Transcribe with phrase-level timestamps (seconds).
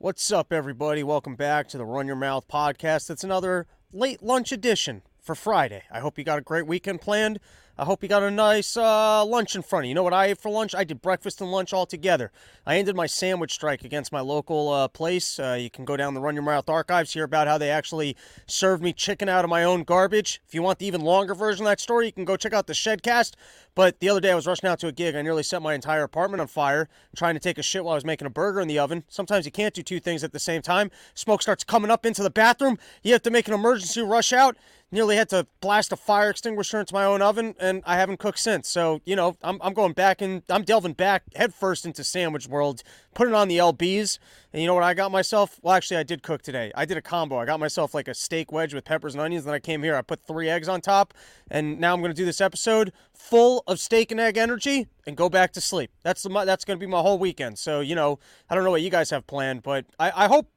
[0.00, 1.02] What's up, everybody?
[1.02, 3.10] Welcome back to the Run Your Mouth podcast.
[3.10, 5.82] It's another late lunch edition for Friday.
[5.90, 7.40] I hope you got a great weekend planned.
[7.80, 9.90] I hope you got a nice uh, lunch in front of you.
[9.90, 10.74] You know what I ate for lunch?
[10.74, 12.32] I did breakfast and lunch all together.
[12.66, 15.38] I ended my sandwich strike against my local uh, place.
[15.38, 18.16] Uh, you can go down the Run Your Mouth archives, hear about how they actually
[18.48, 20.42] served me chicken out of my own garbage.
[20.48, 22.66] If you want the even longer version of that story, you can go check out
[22.66, 23.34] the Shedcast.
[23.76, 25.14] But the other day I was rushing out to a gig.
[25.14, 27.94] I nearly set my entire apartment on fire trying to take a shit while I
[27.94, 29.04] was making a burger in the oven.
[29.06, 30.90] Sometimes you can't do two things at the same time.
[31.14, 32.76] Smoke starts coming up into the bathroom.
[33.04, 34.56] You have to make an emergency rush out
[34.90, 38.38] nearly had to blast a fire extinguisher into my own oven, and I haven't cooked
[38.38, 38.68] since.
[38.68, 42.82] So, you know, I'm, I'm going back and I'm delving back headfirst into sandwich world,
[43.14, 44.18] putting on the LBs.
[44.52, 45.60] And you know what I got myself?
[45.62, 46.72] Well, actually, I did cook today.
[46.74, 47.38] I did a combo.
[47.38, 49.44] I got myself like a steak wedge with peppers and onions.
[49.44, 51.12] Then I came here, I put three eggs on top,
[51.50, 55.16] and now I'm going to do this episode full of steak and egg energy and
[55.16, 55.90] go back to sleep.
[56.02, 57.58] That's the that's going to be my whole weekend.
[57.58, 60.48] So, you know, I don't know what you guys have planned, but I, I hope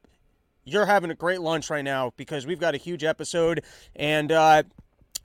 [0.63, 3.63] you're having a great lunch right now because we've got a huge episode
[3.95, 4.63] and uh,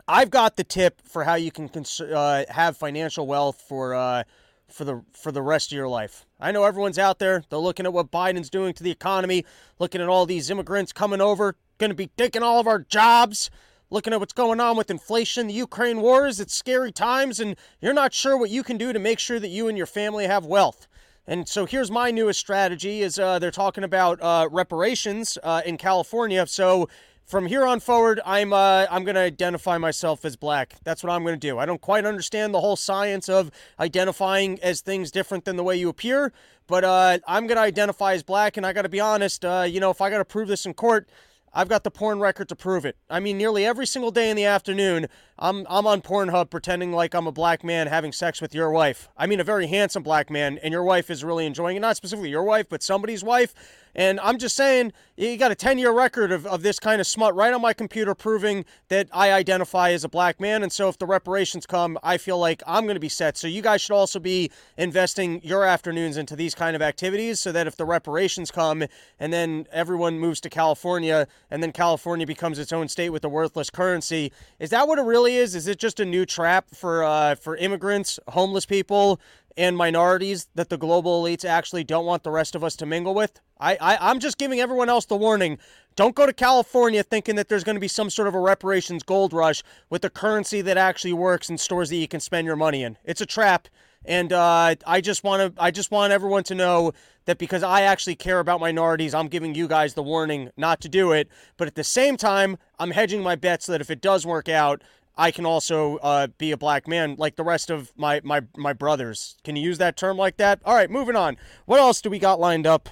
[0.08, 4.22] I've got the tip for how you can cons- uh, have financial wealth for uh,
[4.68, 6.24] for the for the rest of your life.
[6.40, 7.42] I know everyone's out there.
[7.48, 9.44] They're looking at what Biden's doing to the economy,
[9.78, 13.50] looking at all these immigrants coming over, going to be taking all of our jobs.
[13.88, 17.94] Looking at what's going on with inflation, the Ukraine wars, it's scary times, and you're
[17.94, 20.44] not sure what you can do to make sure that you and your family have
[20.44, 20.88] wealth.
[21.26, 25.76] And so here's my newest strategy: is uh, they're talking about uh, reparations uh, in
[25.76, 26.46] California.
[26.46, 26.88] So
[27.24, 30.76] from here on forward, I'm uh, I'm going to identify myself as black.
[30.84, 31.58] That's what I'm going to do.
[31.58, 35.76] I don't quite understand the whole science of identifying as things different than the way
[35.76, 36.32] you appear,
[36.68, 38.56] but uh, I'm going to identify as black.
[38.56, 40.64] And I got to be honest, uh, you know, if I got to prove this
[40.64, 41.08] in court.
[41.56, 42.98] I've got the porn record to prove it.
[43.08, 45.06] I mean, nearly every single day in the afternoon,
[45.38, 49.08] I'm I'm on Pornhub pretending like I'm a black man having sex with your wife.
[49.16, 51.80] I mean, a very handsome black man, and your wife is really enjoying it.
[51.80, 53.54] Not specifically your wife, but somebody's wife.
[53.96, 57.06] And I'm just saying, you got a 10 year record of, of this kind of
[57.06, 60.62] smut right on my computer proving that I identify as a black man.
[60.62, 63.38] And so if the reparations come, I feel like I'm going to be set.
[63.38, 67.52] So you guys should also be investing your afternoons into these kind of activities so
[67.52, 68.84] that if the reparations come
[69.18, 73.30] and then everyone moves to California and then California becomes its own state with a
[73.30, 75.54] worthless currency, is that what it really is?
[75.54, 79.18] Is it just a new trap for, uh, for immigrants, homeless people,
[79.56, 83.14] and minorities that the global elites actually don't want the rest of us to mingle
[83.14, 83.40] with.
[83.58, 85.58] I, I I'm just giving everyone else the warning.
[85.94, 89.02] Don't go to California thinking that there's going to be some sort of a reparations
[89.02, 92.56] gold rush with a currency that actually works in stores that you can spend your
[92.56, 92.98] money in.
[93.04, 93.68] It's a trap.
[94.04, 96.92] And uh, I just want to I just want everyone to know
[97.24, 100.88] that because I actually care about minorities, I'm giving you guys the warning not to
[100.88, 101.28] do it.
[101.56, 104.82] But at the same time, I'm hedging my bets that if it does work out,
[105.16, 108.72] I can also uh, be a black man like the rest of my, my, my
[108.72, 109.36] brothers.
[109.44, 110.60] Can you use that term like that?
[110.64, 111.36] All right, moving on.
[111.64, 112.88] What else do we got lined up?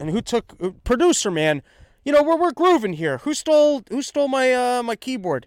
[0.00, 1.62] And who took uh, producer man?
[2.04, 3.18] You know we're we're grooving here.
[3.18, 5.46] Who stole who stole my uh, my keyboard?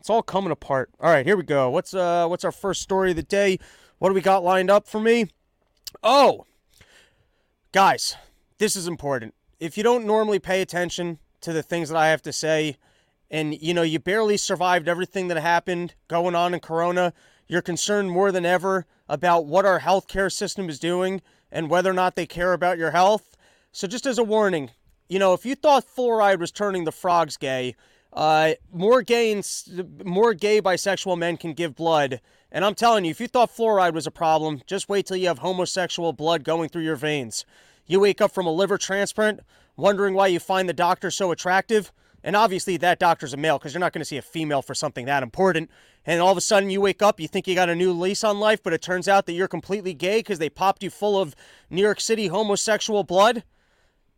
[0.00, 0.90] It's all coming apart.
[1.00, 1.68] All right, here we go.
[1.68, 3.58] What's uh what's our first story of the day?
[3.98, 5.26] What do we got lined up for me?
[6.02, 6.46] Oh,
[7.72, 8.16] guys,
[8.58, 9.34] this is important.
[9.58, 12.76] If you don't normally pay attention to the things that I have to say,
[13.30, 17.12] and you know you barely survived everything that happened going on in corona.
[17.46, 21.94] You're concerned more than ever about what our healthcare system is doing and whether or
[21.94, 23.36] not they care about your health.
[23.72, 24.70] So just as a warning
[25.08, 27.74] you know if you thought fluoride was turning the frogs gay
[28.12, 32.20] uh, more gay and, more gay bisexual men can give blood.
[32.50, 35.28] And i'm telling you if you thought fluoride was a problem just wait till you
[35.28, 37.44] have homosexual blood going through your veins.
[37.86, 39.40] You wake up from a liver transplant
[39.76, 41.92] wondering why you find the doctor so attractive
[42.24, 44.74] and obviously, that doctor's a male because you're not going to see a female for
[44.74, 45.70] something that important.
[46.04, 48.24] And all of a sudden, you wake up, you think you got a new lease
[48.24, 51.20] on life, but it turns out that you're completely gay because they popped you full
[51.20, 51.36] of
[51.70, 53.44] New York City homosexual blood.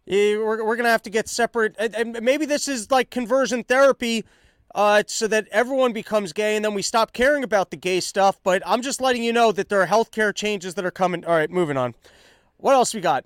[0.06, 1.76] We're, we're going to have to get separate.
[1.78, 4.24] And maybe this is like conversion therapy
[4.74, 8.40] uh, so that everyone becomes gay and then we stop caring about the gay stuff.
[8.42, 11.24] But I'm just letting you know that there are healthcare changes that are coming.
[11.24, 11.94] All right, moving on.
[12.56, 13.24] What else we got?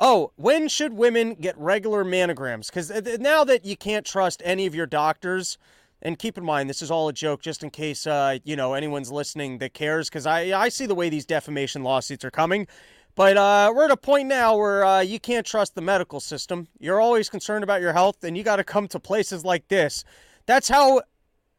[0.00, 2.68] Oh, when should women get regular mammograms?
[2.68, 5.58] Because now that you can't trust any of your doctors,
[6.00, 8.74] and keep in mind this is all a joke, just in case uh, you know
[8.74, 12.68] anyone's listening that cares, because I I see the way these defamation lawsuits are coming.
[13.16, 16.68] But uh, we're at a point now where uh, you can't trust the medical system.
[16.78, 20.04] You're always concerned about your health, and you got to come to places like this.
[20.46, 21.02] That's how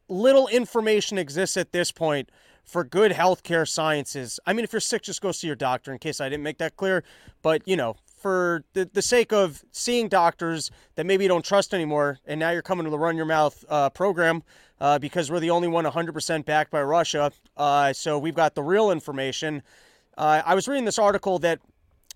[0.08, 2.30] little information exists at this point
[2.64, 4.40] for good healthcare sciences.
[4.46, 5.92] I mean, if you're sick, just go see your doctor.
[5.92, 7.04] In case I didn't make that clear,
[7.42, 11.74] but you know, for the, the sake of seeing doctors that maybe you don't trust
[11.74, 14.44] anymore, and now you're coming to the Run Your Mouth uh, program
[14.80, 17.32] uh, because we're the only one 100% backed by Russia.
[17.58, 19.62] Uh, so we've got the real information.
[20.18, 21.60] Uh, I was reading this article that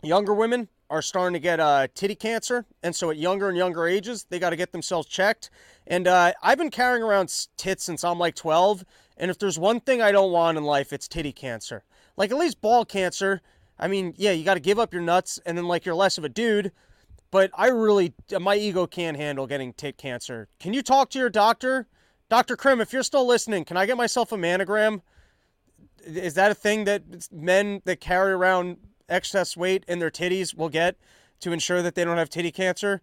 [0.02, 3.88] younger women are starting to get uh, titty cancer, and so at younger and younger
[3.88, 5.50] ages, they got to get themselves checked.
[5.88, 8.86] And uh, I've been carrying around tits since I'm like 12,
[9.18, 11.84] and if there's one thing I don't want in life, it's titty cancer.
[12.16, 13.42] Like at least ball cancer.
[13.80, 16.18] I mean, yeah, you got to give up your nuts, and then like you're less
[16.18, 16.72] of a dude.
[17.31, 20.48] But I really, my ego can't handle getting tit cancer.
[20.60, 21.88] Can you talk to your doctor,
[22.30, 22.80] Doctor Krim?
[22.80, 25.02] If you're still listening, can I get myself a mammogram?
[26.06, 28.78] Is that a thing that men that carry around
[29.10, 30.96] excess weight in their titties will get
[31.40, 33.02] to ensure that they don't have titty cancer?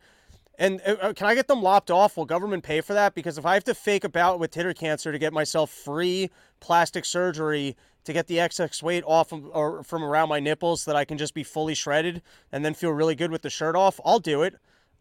[0.61, 2.17] And uh, uh, can I get them lopped off?
[2.17, 3.15] Will government pay for that?
[3.15, 6.31] Because if I have to fake a bout with titty cancer to get myself free
[6.61, 10.91] plastic surgery to get the excess weight off of, or from around my nipples so
[10.91, 13.77] that I can just be fully shredded and then feel really good with the shirt
[13.77, 14.57] off, I'll do it.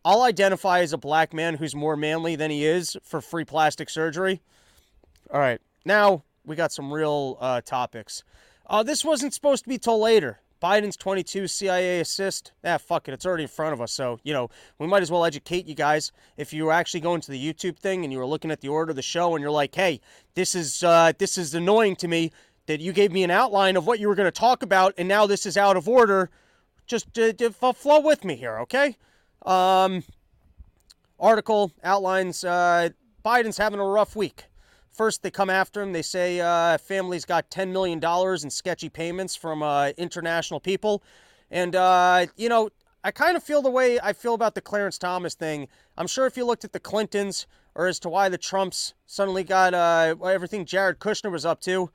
[0.06, 3.90] I'll identify as a black man who's more manly than he is for free plastic
[3.90, 4.42] surgery.
[5.32, 8.24] All right, now we got some real uh, topics.
[8.66, 10.40] Uh, this wasn't supposed to be till later.
[10.62, 12.52] Biden's 22 CIA assist.
[12.66, 13.14] Ah, fuck it.
[13.14, 13.94] It's already in front of us.
[13.94, 16.12] So, you know, we might as well educate you guys.
[16.36, 18.68] If you were actually going to the YouTube thing and you were looking at the
[18.68, 20.02] order of the show and you're like, hey,
[20.34, 22.32] this is, uh, this is annoying to me
[22.70, 25.08] that you gave me an outline of what you were going to talk about and
[25.08, 26.30] now this is out of order.
[26.86, 28.96] Just uh, flow with me here, okay?
[29.44, 30.04] Um,
[31.20, 32.90] article outlines uh,
[33.26, 34.46] Biden's having a rough week.
[34.92, 35.94] First, they come after him.
[35.94, 38.00] They say uh, family's got $10 million
[38.44, 41.02] in sketchy payments from uh, international people.
[41.50, 42.70] And, uh, you know,
[43.04, 45.70] I kind of feel the way I feel about the Clarence Thomas thing.
[45.98, 49.44] I'm sure if you looked at the Clintons or as to why the Trumps suddenly
[49.44, 51.90] got uh, everything Jared Kushner was up to,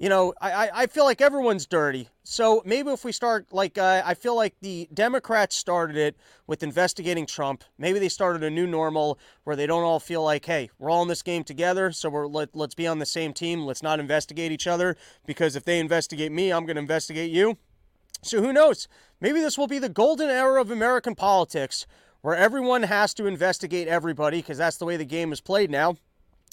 [0.00, 2.08] you know, I, I feel like everyone's dirty.
[2.22, 6.16] So maybe if we start, like, uh, I feel like the Democrats started it
[6.46, 7.64] with investigating Trump.
[7.78, 11.02] Maybe they started a new normal where they don't all feel like, hey, we're all
[11.02, 13.64] in this game together, so we're let, let's be on the same team.
[13.64, 14.96] Let's not investigate each other
[15.26, 17.58] because if they investigate me, I'm going to investigate you.
[18.22, 18.86] So who knows?
[19.20, 21.88] Maybe this will be the golden era of American politics
[22.20, 25.96] where everyone has to investigate everybody because that's the way the game is played now.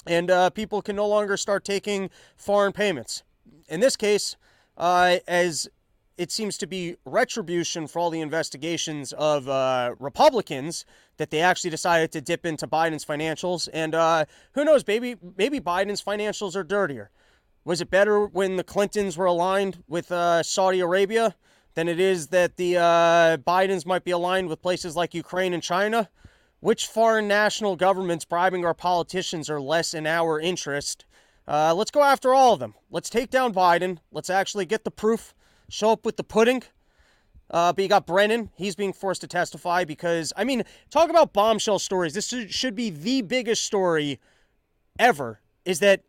[0.08, 3.22] And uh, people can no longer start taking foreign payments
[3.68, 4.36] in this case,
[4.78, 5.70] uh, as
[6.18, 10.86] it seems to be retribution for all the investigations of uh, Republicans
[11.18, 13.68] that they actually decided to dip into Biden's financials.
[13.74, 17.12] And uh, who knows, maybe maybe Biden's financials are dirtier.
[17.66, 21.36] Was it better when the Clintons were aligned with uh, Saudi Arabia
[21.74, 25.64] than it is that the uh, Bidens might be aligned with places like Ukraine and
[25.64, 26.10] China?
[26.62, 31.06] Which foreign national governments bribing our politicians are less in our interest
[31.48, 32.74] uh, let's go after all of them.
[32.90, 34.00] Let's take down Biden.
[34.12, 35.34] Let's actually get the proof,
[35.70, 36.64] show up with the pudding.
[37.52, 38.50] Uh, but you got Brennan.
[38.56, 42.14] He's being forced to testify because, I mean, talk about bombshell stories.
[42.14, 44.20] This should be the biggest story
[44.98, 46.04] ever is that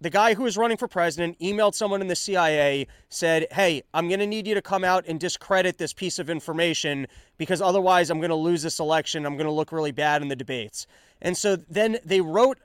[0.00, 4.08] the guy who was running for president emailed someone in the CIA, said, Hey, I'm
[4.08, 7.06] going to need you to come out and discredit this piece of information
[7.36, 9.26] because otherwise I'm going to lose this election.
[9.26, 10.86] I'm going to look really bad in the debates.
[11.20, 12.58] And so then they wrote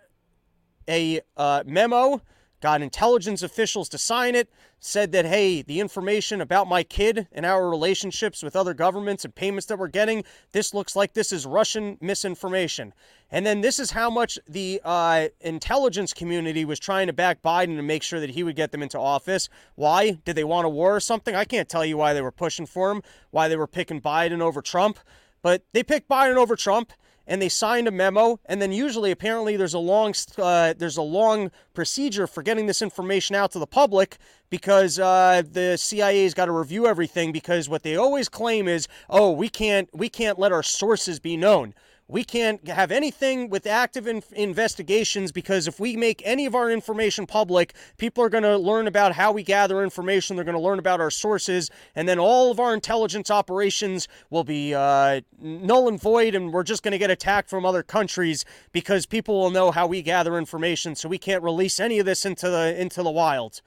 [0.88, 2.22] a uh, memo,
[2.62, 4.50] got intelligence officials to sign it,
[4.80, 9.36] said that, hey, the information about my kid and our relationships with other governments and
[9.36, 12.94] payments that we're getting, this looks like this is Russian misinformation.
[13.32, 17.76] And then this is how much the uh, intelligence community was trying to back Biden
[17.76, 19.50] to make sure that he would get them into office.
[19.76, 20.12] Why?
[20.24, 21.36] Did they want a war or something?
[21.36, 23.02] I can't tell you why they were pushing for him,
[23.32, 25.00] why they were picking Biden over Trump.
[25.42, 26.94] But they picked Biden over Trump
[27.28, 31.02] and they signed a memo and then usually apparently there's a long uh, there's a
[31.02, 34.18] long procedure for getting this information out to the public
[34.50, 39.32] because uh, the CIA's got to review everything because what they always claim is oh
[39.32, 41.74] we can't we can't let our sources be known
[42.14, 46.70] we can't have anything with active in- investigations because if we make any of our
[46.70, 50.36] information public, people are going to learn about how we gather information.
[50.36, 54.44] They're going to learn about our sources, and then all of our intelligence operations will
[54.44, 58.46] be uh, null and void, and we're just going to get attacked from other countries
[58.72, 60.94] because people will know how we gather information.
[60.94, 63.62] So we can't release any of this into the into the wild.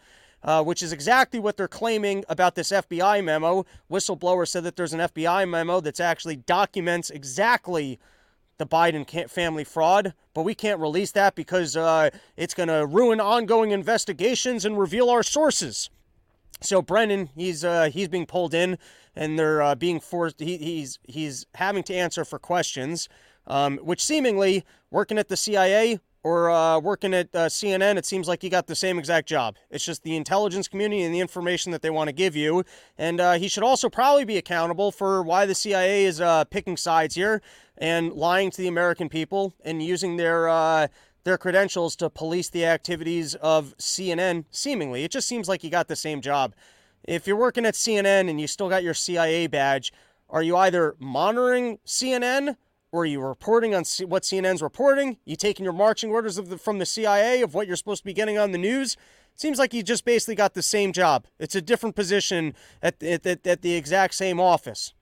[0.45, 3.67] Uh, which is exactly what they're claiming about this FBI memo.
[3.91, 7.99] Whistleblower said that there's an FBI memo that actually documents exactly
[8.59, 13.21] the Biden family fraud, but we can't release that because uh, it's going to ruin
[13.21, 15.91] ongoing investigations and reveal our sources.
[16.63, 18.79] So Brennan, he's uh, he's being pulled in,
[19.15, 20.41] and they're uh, being forced.
[20.41, 23.09] He, he's he's having to answer for questions,
[23.47, 28.27] um, which seemingly working at the CIA or uh, working at uh, CNN, it seems
[28.27, 29.55] like you got the same exact job.
[29.71, 32.65] It's just the intelligence community and the information that they want to give you.
[32.99, 36.77] And uh, he should also probably be accountable for why the CIA is uh, picking
[36.77, 37.43] sides here
[37.79, 40.89] and lying to the American people and using their uh,
[41.23, 44.47] their credentials to police the activities of CNN.
[44.51, 46.57] Seemingly, it just seems like you got the same job.
[47.05, 49.93] If you're working at CNN and you still got your CIA badge,
[50.29, 52.57] Are you either monitoring CNN
[52.93, 55.19] or are you reporting on C- what CNN's reporting?
[55.25, 58.13] You taking your marching orders the, from the CIA of what you're supposed to be
[58.13, 58.97] getting on the news?
[59.35, 61.27] Seems like you just basically got the same job.
[61.39, 64.95] It's a different position at, at, at, at the exact same office.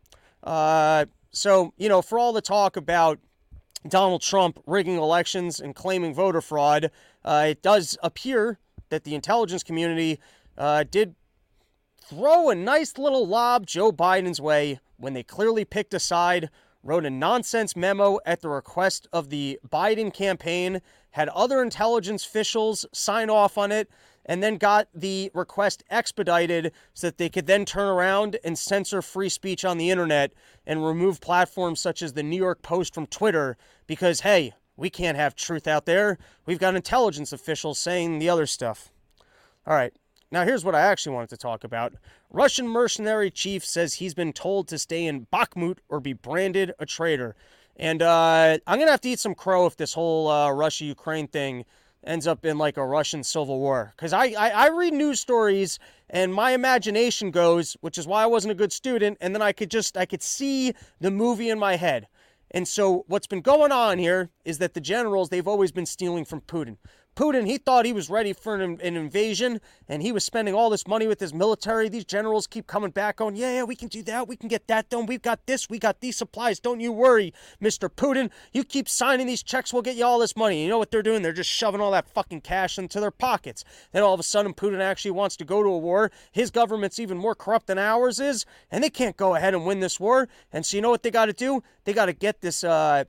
[0.43, 3.19] Uh, so, you know, for all the talk about
[3.89, 6.91] Donald Trump rigging elections and claiming voter fraud,
[7.25, 10.19] uh, it does appear that the intelligence community
[10.57, 11.15] uh, did
[12.03, 16.51] throw a nice little lob Joe Biden's way when they clearly picked a side,
[16.85, 22.85] wrote a nonsense memo at the request of the Biden campaign, had other intelligence officials
[22.93, 23.91] sign off on it,
[24.27, 29.03] and then got the request expedited so that they could then turn around and censor
[29.03, 30.33] free speech on the internet
[30.67, 35.17] and remove platforms such as the New York Post from Twitter because, hey, we can't
[35.17, 36.19] have truth out there.
[36.47, 38.91] We've got intelligence officials saying the other stuff.
[39.67, 39.93] All right,
[40.35, 41.95] now here's what I actually wanted to talk about.
[42.29, 46.85] Russian mercenary chief says he's been told to stay in Bakhmut or be branded a
[46.85, 47.37] traitor.
[47.77, 50.85] And uh, I'm going to have to eat some crow if this whole uh, Russia
[50.85, 51.65] Ukraine thing
[52.03, 53.93] ends up in like a Russian civil war.
[53.97, 55.79] Because I, I, I, read news stories
[56.11, 59.17] and my imagination goes, which is why I wasn't a good student.
[59.21, 62.09] And then I could just, I could see the movie in my head.
[62.51, 66.25] And so what's been going on here is that the generals, they've always been stealing
[66.25, 66.77] from Putin.
[67.17, 70.69] Putin, he thought he was ready for an, an, invasion and he was spending all
[70.69, 71.89] this money with his military.
[71.89, 74.27] These generals keep coming back going, yeah, yeah, we can do that.
[74.27, 75.07] We can get that done.
[75.07, 75.71] We've got this.
[75.71, 76.59] We got these supplies.
[76.59, 77.89] Don't you worry, Mr.
[77.89, 78.31] Putin.
[78.53, 79.73] You keep signing these checks.
[79.73, 80.63] We'll get you all this money.
[80.63, 81.23] You know what they're doing?
[81.23, 83.65] They're just shoving all that fucking cash into their pockets.
[83.93, 86.11] Then all of a sudden, Putin actually wants to go to a war.
[86.33, 89.81] His government's even more corrupt than ours is, and they can't go ahead and win
[89.81, 90.29] this war.
[90.53, 91.63] And so you know what they got to do?
[91.85, 93.05] They got to get this, uh,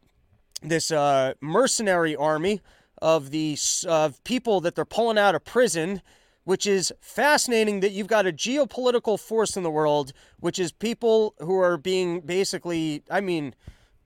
[0.62, 2.62] this uh, mercenary army
[3.02, 6.02] of the uh, people that they're pulling out of prison,
[6.44, 11.34] which is fascinating that you've got a geopolitical force in the world, which is people
[11.40, 13.56] who are being basically, I mean,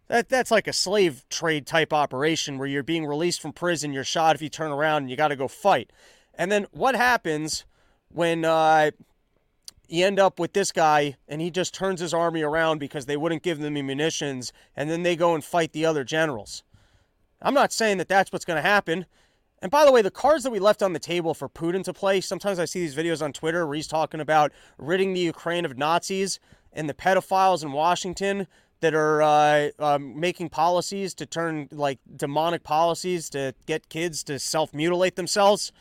[0.08, 4.04] that that's like a slave trade type operation where you're being released from prison, you're
[4.04, 5.92] shot if you turn around, and you got to go fight.
[6.34, 7.66] And then what happens
[8.08, 8.92] when uh,
[9.88, 13.18] you end up with this guy and he just turns his army around because they
[13.18, 16.64] wouldn't give them the munitions, and then they go and fight the other generals?
[17.42, 19.06] I'm not saying that that's what's going to happen.
[19.62, 21.94] And by the way, the cards that we left on the table for Putin to
[21.94, 25.66] play, sometimes I see these videos on Twitter where he's talking about ridding the Ukraine
[25.66, 26.40] of Nazis
[26.72, 28.48] and the pedophiles in Washington
[28.82, 34.40] that are uh, um, making policies to turn like demonic policies to get kids to
[34.40, 35.72] self mutilate themselves.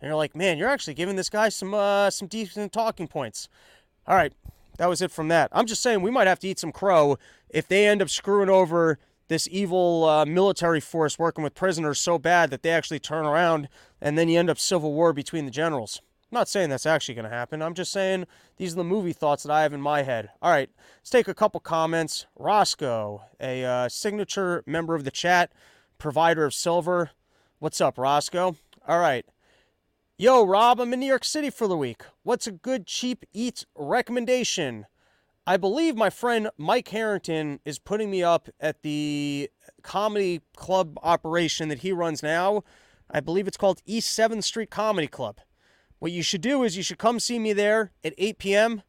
[0.00, 3.48] And you're like, man, you're actually giving this guy some uh, some decent talking points.
[4.06, 4.32] All right,
[4.78, 5.50] that was it from that.
[5.52, 7.18] I'm just saying we might have to eat some crow
[7.50, 12.18] if they end up screwing over this evil uh, military force working with prisoners so
[12.18, 13.68] bad that they actually turn around
[14.00, 16.00] and then you end up civil war between the generals.
[16.30, 17.62] I'm not saying that's actually going to happen.
[17.62, 20.30] I'm just saying these are the movie thoughts that I have in my head.
[20.42, 20.68] All right,
[20.98, 22.26] let's take a couple comments.
[22.36, 25.52] Roscoe, a uh, signature member of the chat,
[25.98, 27.10] provider of silver.
[27.60, 28.56] What's up, Roscoe?
[28.88, 29.24] All right.
[30.18, 32.02] Yo, Rob, I'm in New York City for the week.
[32.22, 34.86] What's a good cheap eat recommendation?
[35.48, 39.48] I believe my friend Mike Harrington is putting me up at the
[39.82, 42.64] comedy club operation that he runs now.
[43.08, 45.38] I believe it's called East 7th Street Comedy Club.
[46.00, 48.82] What you should do is you should come see me there at 8 p.m.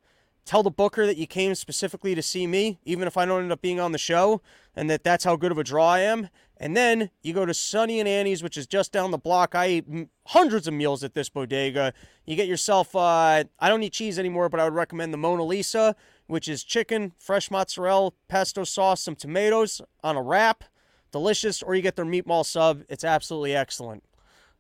[0.46, 3.52] Tell the booker that you came specifically to see me, even if I don't end
[3.52, 4.42] up being on the show,
[4.76, 6.30] and that that's how good of a draw I am.
[6.60, 9.54] And then you go to Sunny and Annie's, which is just down the block.
[9.54, 9.86] I eat
[10.26, 11.94] hundreds of meals at this bodega.
[12.26, 15.44] You get yourself, uh, I don't eat cheese anymore, but I would recommend the Mona
[15.44, 15.96] Lisa
[16.28, 20.64] which is chicken, fresh mozzarella, pesto sauce, some tomatoes on a wrap.
[21.12, 21.64] Delicious.
[21.64, 22.84] Or you get their meatball sub.
[22.90, 24.04] It's absolutely excellent.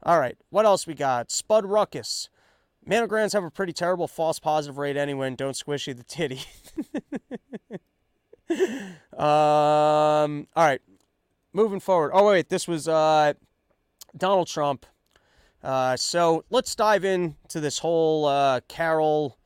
[0.04, 1.32] All right, what else we got?
[1.32, 2.30] Spud Ruckus.
[2.88, 6.42] Mammograms have a pretty terrible false positive rate anyway, and don't squishy the titty.
[9.18, 10.82] um, all right,
[11.52, 12.12] moving forward.
[12.14, 13.34] Oh, wait, this was uh,
[14.16, 14.86] Donald Trump.
[15.64, 19.38] Uh, so let's dive into this whole uh, Carol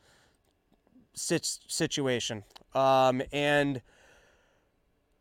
[1.13, 2.43] situation.
[2.73, 3.81] Um, and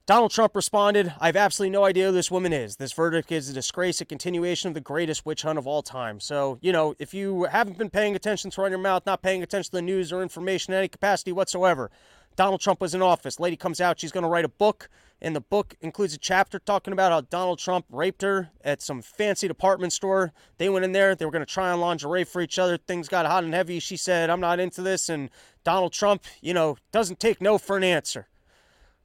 [0.06, 2.76] Donald Trump responded, I have absolutely no idea who this woman is.
[2.76, 6.18] This verdict is a disgrace, a continuation of the greatest witch hunt of all time.
[6.18, 9.42] So, you know, if you haven't been paying attention to run your mouth, not paying
[9.42, 11.92] attention to the news or information in any capacity whatsoever,
[12.34, 13.38] Donald Trump was in office.
[13.38, 14.88] Lady comes out, she's going to write a book,
[15.22, 19.02] and the book includes a chapter talking about how Donald Trump raped her at some
[19.02, 20.32] fancy department store.
[20.58, 22.76] They went in there, they were going to try on lingerie for each other.
[22.76, 23.80] Things got hot and heavy.
[23.80, 25.08] She said, I'm not into this.
[25.08, 25.30] And
[25.62, 28.28] Donald Trump, you know, doesn't take no for an answer.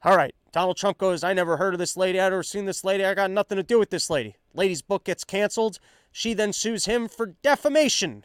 [0.03, 0.35] All right.
[0.51, 2.19] Donald Trump goes, I never heard of this lady.
[2.19, 3.03] I never seen this lady.
[3.03, 4.37] I got nothing to do with this lady.
[4.53, 5.79] Lady's book gets canceled.
[6.13, 8.23] She then sues him for defamation.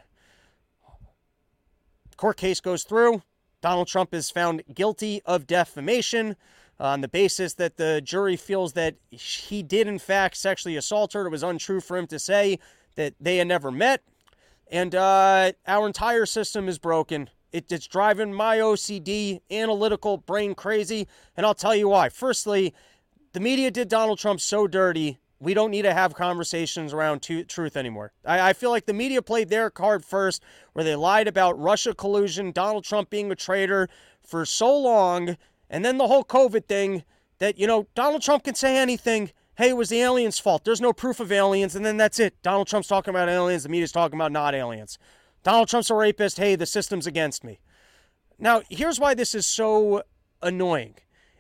[2.17, 3.23] Court case goes through.
[3.61, 6.37] Donald Trump is found guilty of defamation
[6.81, 11.27] on the basis that the jury feels that he did, in fact, sexually assault her.
[11.27, 12.59] It was untrue for him to say
[12.97, 14.03] that they had never met.
[14.71, 17.29] And uh, our entire system is broken.
[17.53, 21.07] It, it's driving my OCD analytical brain crazy.
[21.37, 22.09] And I'll tell you why.
[22.09, 22.73] Firstly,
[23.33, 27.77] the media did Donald Trump so dirty we don't need to have conversations around truth
[27.77, 28.13] anymore.
[28.27, 30.43] I, I, feel like the media played their card first,
[30.75, 33.89] where they lied about Russia collusion, Donald Trump being a traitor
[34.21, 35.39] for so long,
[35.71, 37.05] and then the whole COVID thing
[37.39, 39.31] that, you know, Donald Trump can say anything.
[39.57, 40.65] Hey, it was the aliens' fault.
[40.65, 42.35] There's no proof of aliens, and then that's it.
[42.43, 44.99] Donald Trump's talking about aliens, the media's talking about not aliens.
[45.43, 46.39] Donald Trump's a rapist.
[46.39, 47.61] Hey, the system's against me.
[48.39, 50.03] Now, here's why this is so
[50.43, 50.95] annoying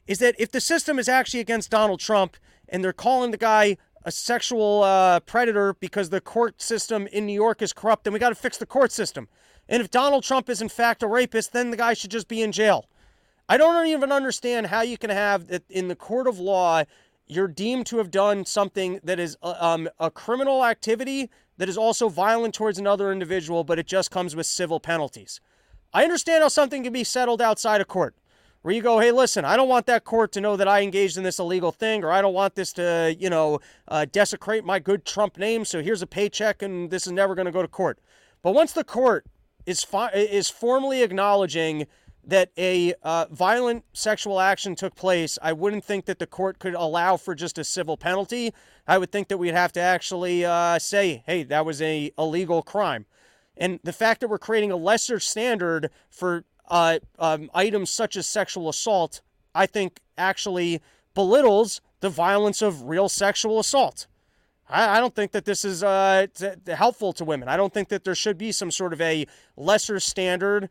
[0.07, 2.37] is that if the system is actually against Donald Trump
[2.69, 7.35] and they're calling the guy a sexual uh, predator because the court system in New
[7.35, 9.29] York is corrupt, then we got to fix the court system.
[9.69, 12.43] And if Donald Trump is in fact a rapist, then the guy should just be
[12.43, 12.87] in jail.
[13.51, 16.85] I don't even understand how you can have that in the court of law,
[17.27, 21.77] you're deemed to have done something that is uh, um, a criminal activity that is
[21.77, 25.41] also violent towards another individual, but it just comes with civil penalties.
[25.93, 28.15] I understand how something can be settled outside of court
[28.63, 31.17] where you go, hey, listen, I don't want that court to know that I engaged
[31.17, 34.79] in this illegal thing, or I don't want this to, you know, uh, desecrate my
[34.79, 35.65] good Trump name.
[35.65, 37.99] So here's a paycheck, and this is never going to go to court.
[38.43, 39.27] But once the court
[39.67, 41.89] is fi- is formally acknowledging
[42.25, 46.75] that a uh, violent sexual action took place, I wouldn't think that the court could
[46.75, 48.53] allow for just a civil penalty.
[48.87, 52.63] I would think that we'd have to actually uh, say, hey, that was a illegal
[52.63, 53.07] crime.
[53.57, 58.27] And the fact that we're creating a lesser standard for uh, um, items such as
[58.27, 59.21] sexual assault,
[59.55, 60.81] I think actually
[61.15, 64.07] belittles the violence of real sexual assault.
[64.73, 66.29] I, don't think that this is uh,
[66.69, 67.49] helpful to women.
[67.49, 70.71] I don't think that there should be some sort of a lesser standard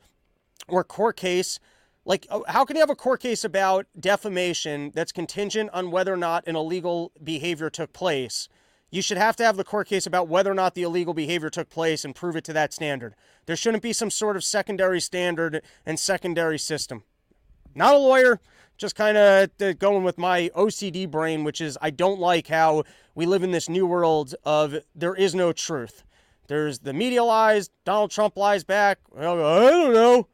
[0.67, 1.59] or court case.
[2.05, 6.13] Like, oh, how can you have a court case about defamation that's contingent on whether
[6.13, 8.49] or not an illegal behavior took place?
[8.91, 11.49] you should have to have the court case about whether or not the illegal behavior
[11.49, 13.15] took place and prove it to that standard.
[13.45, 17.03] There shouldn't be some sort of secondary standard and secondary system.
[17.75, 18.39] Not a lawyer,
[18.77, 22.83] just kind of uh, going with my OCD brain, which is I don't like how
[23.13, 26.03] we live in this new world of there is no truth.
[26.47, 28.97] There's the media lies, Donald Trump lies back.
[29.15, 29.37] I don't
[29.93, 30.27] know.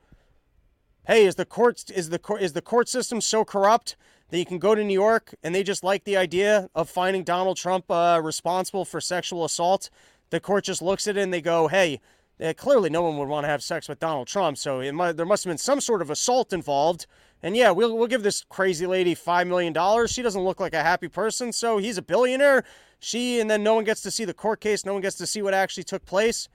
[1.08, 3.96] Hey, is the court is the is the court system so corrupt
[4.30, 7.24] that you can go to New York and they just like the idea of finding
[7.24, 9.92] Donald Trump uh, responsible for sexual assault.
[10.32, 12.02] The court just looks at it and they go, hey,
[12.44, 15.28] uh, clearly no one would want to have sex with Donald Trump, so might, there
[15.28, 17.06] must have been some sort of assault involved.
[17.44, 20.08] And yeah, we'll, we'll give this crazy lady $5 million.
[20.08, 22.64] She doesn't look like a happy person, so he's a billionaire.
[23.00, 25.28] She, and then no one gets to see the court case, no one gets to
[25.28, 26.50] see what actually took place.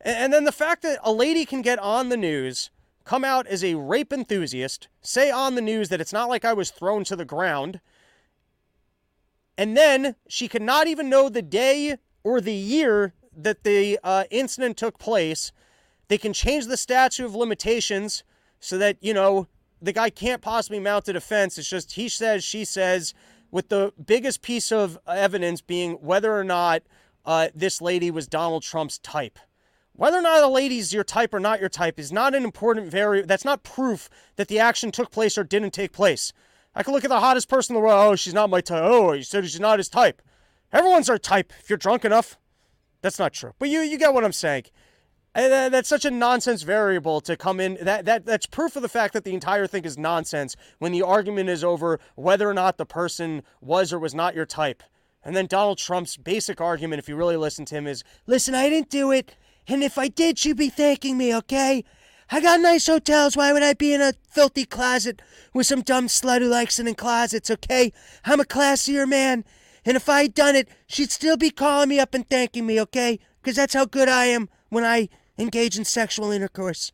[0.00, 2.70] and, and then the fact that a lady can get on the news
[3.10, 6.52] come out as a rape enthusiast, say on the news that it's not like I
[6.52, 7.80] was thrown to the ground,
[9.58, 14.24] and then she could not even know the day or the year that the uh,
[14.30, 15.50] incident took place.
[16.06, 18.22] They can change the statute of limitations
[18.60, 19.48] so that, you know,
[19.82, 21.58] the guy can't possibly mount a defense.
[21.58, 23.12] It's just he says, she says,
[23.50, 26.84] with the biggest piece of evidence being whether or not
[27.24, 29.40] uh, this lady was Donald Trump's type.
[30.00, 32.90] Whether or not a lady's your type or not your type is not an important
[32.90, 33.26] variable.
[33.26, 36.32] That's not proof that the action took place or didn't take place.
[36.74, 38.12] I could look at the hottest person in the world.
[38.12, 38.80] Oh, she's not my type.
[38.82, 40.22] Oh, you said she's not his type.
[40.72, 42.38] Everyone's our type if you're drunk enough.
[43.02, 43.52] That's not true.
[43.58, 44.64] But you you get what I'm saying.
[45.34, 47.76] And that's such a nonsense variable to come in.
[47.82, 51.02] That, that that's proof of the fact that the entire thing is nonsense when the
[51.02, 54.82] argument is over whether or not the person was or was not your type.
[55.22, 58.70] And then Donald Trump's basic argument, if you really listen to him, is listen, I
[58.70, 59.36] didn't do it.
[59.70, 61.84] And if I did, she'd be thanking me, okay?
[62.28, 63.36] I got nice hotels.
[63.36, 65.22] Why would I be in a filthy closet
[65.54, 67.92] with some dumb slut who likes it in closets, okay?
[68.24, 69.44] I'm a classier man.
[69.84, 73.20] And if I'd done it, she'd still be calling me up and thanking me, okay?
[73.40, 76.90] Because that's how good I am when I engage in sexual intercourse.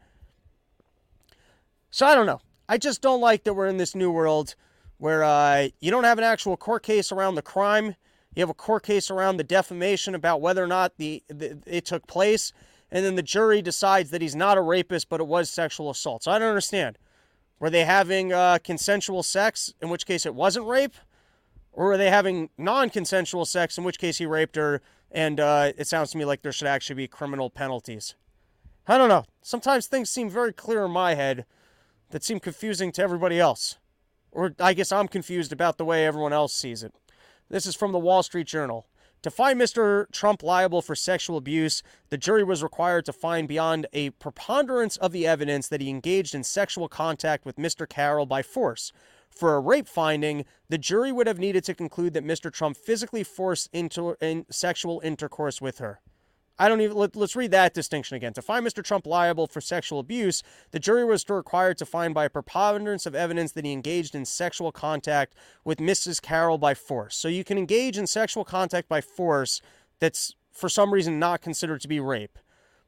[1.90, 2.40] So I don't know.
[2.68, 4.54] I just don't like that we're in this new world
[4.98, 7.94] where uh, you don't have an actual court case around the crime.
[8.36, 11.86] You have a court case around the defamation about whether or not the, the it
[11.86, 12.52] took place,
[12.90, 16.24] and then the jury decides that he's not a rapist, but it was sexual assault.
[16.24, 16.98] So I don't understand.
[17.58, 20.94] Were they having uh, consensual sex, in which case it wasn't rape,
[21.72, 24.82] or were they having non-consensual sex, in which case he raped her?
[25.10, 28.16] And uh, it sounds to me like there should actually be criminal penalties.
[28.86, 29.24] I don't know.
[29.40, 31.46] Sometimes things seem very clear in my head
[32.10, 33.78] that seem confusing to everybody else.
[34.30, 36.92] Or I guess I'm confused about the way everyone else sees it.
[37.48, 38.86] This is from the Wall Street Journal.
[39.22, 40.10] To find Mr.
[40.10, 45.12] Trump liable for sexual abuse, the jury was required to find beyond a preponderance of
[45.12, 47.88] the evidence that he engaged in sexual contact with Mr.
[47.88, 48.92] Carroll by force.
[49.30, 52.52] For a rape finding, the jury would have needed to conclude that Mr.
[52.52, 56.00] Trump physically forced into in sexual intercourse with her.
[56.58, 58.32] I don't even let, us read that distinction again.
[58.32, 58.82] To find Mr.
[58.82, 63.14] Trump liable for sexual abuse, the jury was required to find by a preponderance of
[63.14, 66.22] evidence that he engaged in sexual contact with Mrs.
[66.22, 67.14] Carroll by force.
[67.16, 69.60] So you can engage in sexual contact by force
[70.00, 72.38] that's for some reason not considered to be rape.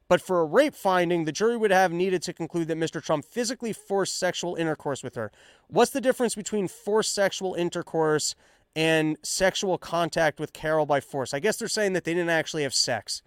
[0.07, 3.01] But for a rape finding, the jury would have needed to conclude that Mr.
[3.03, 5.31] Trump physically forced sexual intercourse with her.
[5.67, 8.33] What's the difference between forced sexual intercourse
[8.75, 11.31] and sexual contact with Carroll by force?
[11.31, 13.21] I guess they're saying that they didn't actually have sex.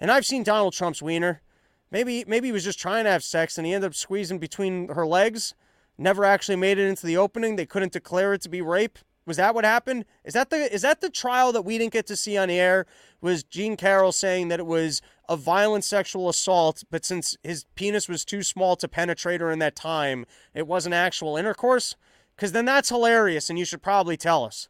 [0.00, 1.42] And I've seen Donald Trump's wiener.
[1.90, 4.88] Maybe maybe he was just trying to have sex and he ended up squeezing between
[4.88, 5.54] her legs.
[5.98, 7.56] Never actually made it into the opening.
[7.56, 8.98] They couldn't declare it to be rape.
[9.26, 10.06] Was that what happened?
[10.24, 12.86] Is that the is that the trial that we didn't get to see on air?
[13.20, 18.08] Was Jean Carroll saying that it was a violent sexual assault, but since his penis
[18.08, 21.96] was too small to penetrate her in that time, it wasn't actual intercourse?
[22.34, 24.68] Because then that's hilarious, and you should probably tell us.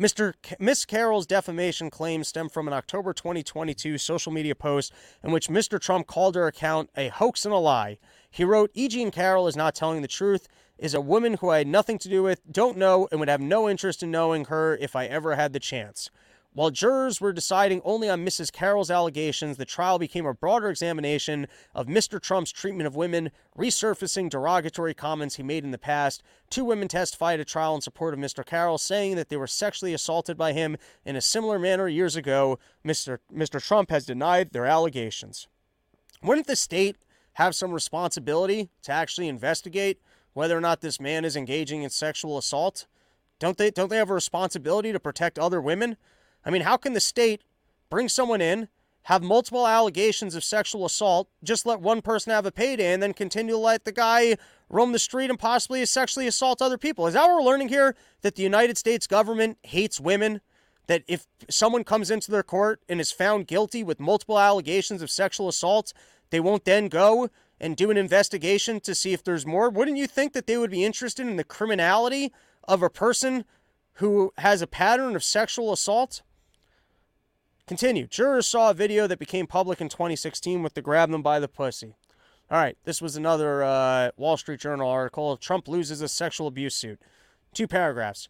[0.00, 0.32] Mr.
[0.58, 5.78] Miss Carroll's defamation claims stem from an October 2022 social media post in which Mr.
[5.78, 7.98] Trump called her account a hoax and a lie.
[8.30, 8.88] He wrote, E.
[8.88, 12.08] Jean Carroll is not telling the truth, is a woman who I had nothing to
[12.08, 15.36] do with, don't know, and would have no interest in knowing her if I ever
[15.36, 16.08] had the chance.
[16.52, 18.50] While jurors were deciding only on Mrs.
[18.50, 22.20] Carroll's allegations, the trial became a broader examination of Mr.
[22.20, 26.24] Trump's treatment of women, resurfacing derogatory comments he made in the past.
[26.50, 28.44] Two women testified at trial in support of Mr.
[28.44, 32.58] Carroll, saying that they were sexually assaulted by him in a similar manner years ago.
[32.84, 33.18] Mr.
[33.32, 33.64] Mr.
[33.64, 35.46] Trump has denied their allegations.
[36.20, 36.96] Wouldn't the state
[37.34, 40.00] have some responsibility to actually investigate
[40.32, 42.88] whether or not this man is engaging in sexual assault?
[43.38, 45.96] Don't they don't they have a responsibility to protect other women?
[46.44, 47.42] I mean, how can the state
[47.90, 48.68] bring someone in,
[49.04, 53.12] have multiple allegations of sexual assault, just let one person have a payday, and then
[53.12, 54.36] continue to let the guy
[54.68, 57.06] roam the street and possibly sexually assault other people?
[57.06, 57.96] Is that what we're learning here?
[58.22, 60.40] That the United States government hates women?
[60.86, 65.10] That if someone comes into their court and is found guilty with multiple allegations of
[65.10, 65.92] sexual assault,
[66.30, 69.68] they won't then go and do an investigation to see if there's more?
[69.68, 72.32] Wouldn't you think that they would be interested in the criminality
[72.66, 73.44] of a person
[73.94, 76.22] who has a pattern of sexual assault?
[77.70, 78.08] Continue.
[78.08, 81.46] Jurors saw a video that became public in 2016 with the grab them by the
[81.46, 81.94] pussy.
[82.50, 85.36] All right, this was another uh, Wall Street Journal article.
[85.36, 87.00] Trump loses a sexual abuse suit.
[87.54, 88.28] Two paragraphs.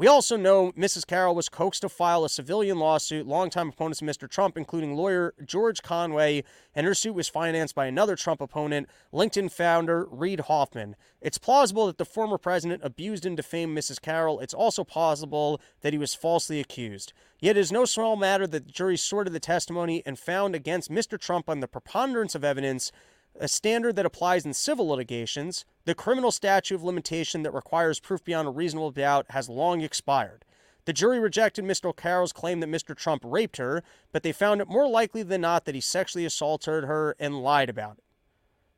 [0.00, 1.06] We also know Mrs.
[1.06, 4.26] Carroll was coaxed to file a civilian lawsuit, longtime opponents of Mr.
[4.26, 6.42] Trump, including lawyer George Conway,
[6.74, 10.96] and her suit was financed by another Trump opponent, LinkedIn founder Reid Hoffman.
[11.20, 14.00] It's plausible that the former president abused and defamed Mrs.
[14.00, 14.40] Carroll.
[14.40, 17.12] It's also plausible that he was falsely accused.
[17.38, 20.90] Yet it is no small matter that the jury sorted the testimony and found against
[20.90, 21.20] Mr.
[21.20, 22.90] Trump on the preponderance of evidence
[23.40, 28.22] a standard that applies in civil litigations, the criminal statute of limitation that requires proof
[28.22, 30.44] beyond a reasonable doubt has long expired.
[30.84, 31.94] The jury rejected Mr.
[31.96, 32.94] Carroll's claim that Mr.
[32.94, 36.84] Trump raped her, but they found it more likely than not that he sexually assaulted
[36.84, 38.04] her and lied about it.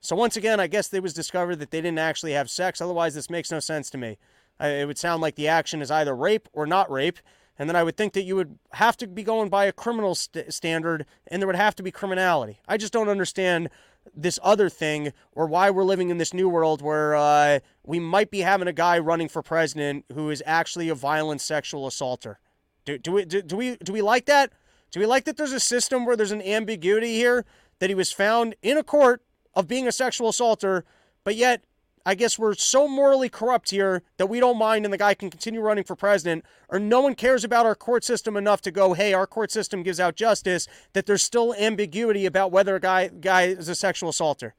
[0.00, 2.80] So once again, I guess it was discovered that they didn't actually have sex.
[2.80, 4.18] Otherwise, this makes no sense to me.
[4.60, 7.18] It would sound like the action is either rape or not rape,
[7.58, 10.14] and then I would think that you would have to be going by a criminal
[10.14, 12.60] st- standard, and there would have to be criminality.
[12.66, 13.68] I just don't understand
[14.14, 18.30] this other thing or why we're living in this new world where uh, we might
[18.30, 22.40] be having a guy running for president who is actually a violent sexual assaulter.
[22.84, 24.52] Do, do we do, do we do we like that?
[24.90, 27.44] Do we like that there's a system where there's an ambiguity here
[27.78, 29.22] that he was found in a court
[29.54, 30.84] of being a sexual assaulter,
[31.24, 31.64] but yet
[32.04, 35.30] I guess we're so morally corrupt here that we don't mind and the guy can
[35.30, 38.92] continue running for president, or no one cares about our court system enough to go,
[38.92, 43.08] hey, our court system gives out justice, that there's still ambiguity about whether a guy
[43.08, 44.54] guy is a sexual assaulter.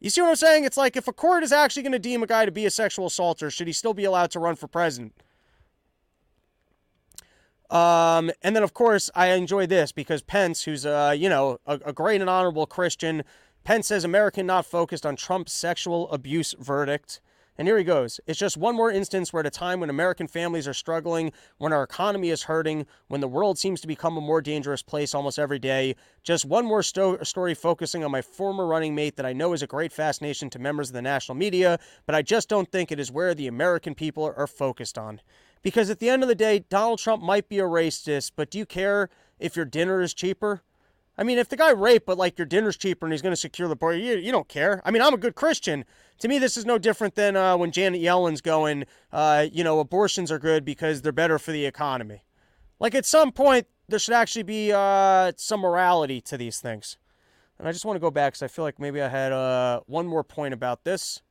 [0.00, 0.64] You see what I'm saying?
[0.64, 2.70] It's like if a court is actually going to deem a guy to be a
[2.70, 5.14] sexual assaulter, should he still be allowed to run for president?
[7.70, 11.78] Um, and then, of course, I enjoy this because Pence, who's a you know a,
[11.86, 13.22] a great and honorable Christian,
[13.64, 17.20] Pence says American not focused on Trump's sexual abuse verdict.
[17.56, 18.18] And here he goes.
[18.26, 21.72] It's just one more instance where, at a time when American families are struggling, when
[21.72, 25.38] our economy is hurting, when the world seems to become a more dangerous place almost
[25.38, 25.94] every day,
[26.24, 29.62] just one more sto- story focusing on my former running mate that I know is
[29.62, 32.98] a great fascination to members of the national media, but I just don't think it
[32.98, 35.20] is where the American people are focused on.
[35.62, 38.58] Because at the end of the day, Donald Trump might be a racist, but do
[38.58, 40.62] you care if your dinner is cheaper?
[41.22, 43.36] I mean, if the guy raped, but like your dinner's cheaper and he's going to
[43.40, 44.82] secure the border, you, you don't care.
[44.84, 45.84] I mean, I'm a good Christian.
[46.18, 49.78] To me, this is no different than uh, when Janet Yellen's going, uh, you know,
[49.78, 52.24] abortions are good because they're better for the economy.
[52.80, 56.98] Like at some point, there should actually be uh, some morality to these things.
[57.56, 59.82] And I just want to go back because I feel like maybe I had uh,
[59.86, 61.22] one more point about this.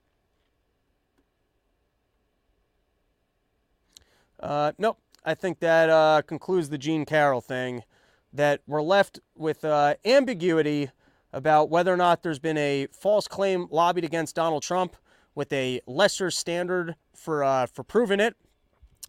[4.39, 4.99] Uh, nope.
[5.25, 7.83] I think that uh, concludes the Jean Carroll thing.
[8.33, 10.89] That we're left with uh, ambiguity
[11.33, 14.95] about whether or not there's been a false claim lobbied against Donald Trump
[15.35, 18.35] with a lesser standard for uh, for proving it.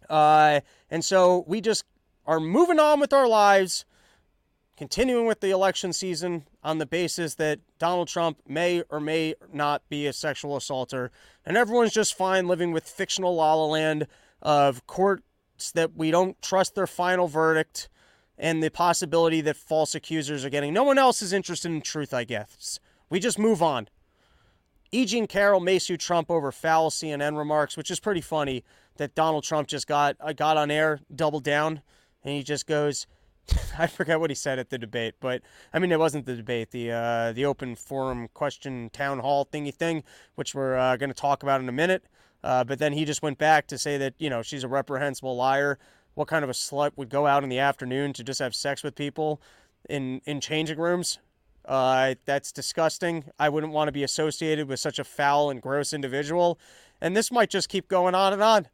[0.09, 1.85] Uh, and so we just
[2.25, 3.85] are moving on with our lives,
[4.77, 9.87] continuing with the election season on the basis that Donald Trump may or may not
[9.89, 11.11] be a sexual assaulter,
[11.45, 14.07] and everyone's just fine living with fictional la la land
[14.41, 15.23] of courts
[15.73, 17.89] that we don't trust their final verdict
[18.43, 20.73] and the possibility that false accusers are getting.
[20.73, 22.77] No one else is interested in truth, I guess.
[23.09, 23.87] We just move on.
[24.91, 25.05] E.
[25.05, 28.65] Jean Carroll may sue Trump over foul CNN remarks, which is pretty funny
[28.97, 31.81] that Donald Trump just got uh, got on air, doubled down,
[32.21, 33.07] and he just goes,
[33.79, 35.41] I forget what he said at the debate, but
[35.73, 39.73] I mean it wasn't the debate, the uh, the open forum question town hall thingy
[39.73, 40.03] thing,
[40.35, 42.03] which we're uh, going to talk about in a minute.
[42.43, 45.37] Uh, but then he just went back to say that you know she's a reprehensible
[45.37, 45.79] liar.
[46.15, 48.83] What kind of a slut would go out in the afternoon to just have sex
[48.83, 49.41] with people
[49.89, 51.19] in in changing rooms?
[51.65, 53.25] Uh, that's disgusting.
[53.39, 56.59] I wouldn't want to be associated with such a foul and gross individual.
[56.99, 58.67] And this might just keep going on and on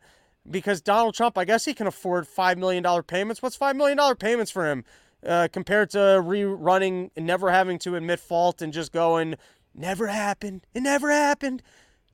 [0.49, 3.41] because Donald Trump, I guess he can afford $5 million payments.
[3.41, 4.83] What's $5 million payments for him
[5.25, 9.35] uh, compared to rerunning and never having to admit fault and just going,
[9.75, 10.65] never happened.
[10.73, 11.61] It never happened.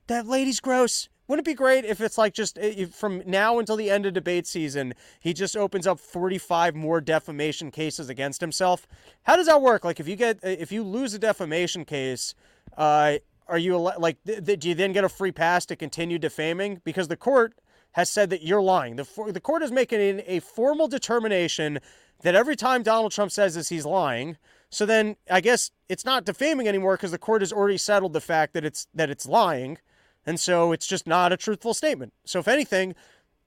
[0.08, 1.10] That lady's gross.
[1.28, 4.14] Wouldn't it be great if it's like just if from now until the end of
[4.14, 8.88] debate season, he just opens up 45 more defamation cases against himself?
[9.24, 9.84] How does that work?
[9.84, 12.36] Like if you get if you lose a defamation case,
[12.78, 16.20] uh, are you like th- th- do you then get a free pass to continue
[16.20, 17.54] defaming because the court
[17.96, 18.98] has said that you're lying.
[18.98, 21.80] The the court is making a formal determination
[22.24, 24.38] that every time Donald Trump says this, he's lying.
[24.70, 28.20] So then I guess it's not defaming anymore because the court has already settled the
[28.20, 29.78] fact that it's that it's lying.
[30.26, 32.14] And so it's just not a truthful statement.
[32.26, 32.96] So, if anything,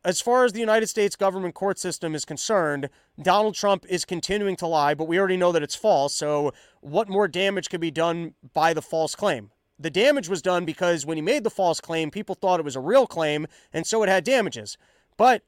[0.05, 2.88] as far as the United States government court system is concerned,
[3.21, 6.14] Donald Trump is continuing to lie, but we already know that it's false.
[6.14, 9.51] So, what more damage could be done by the false claim?
[9.79, 12.77] The damage was done because when he made the false claim, people thought it was
[12.77, 14.77] a real claim, and so it had damages.
[15.17, 15.43] But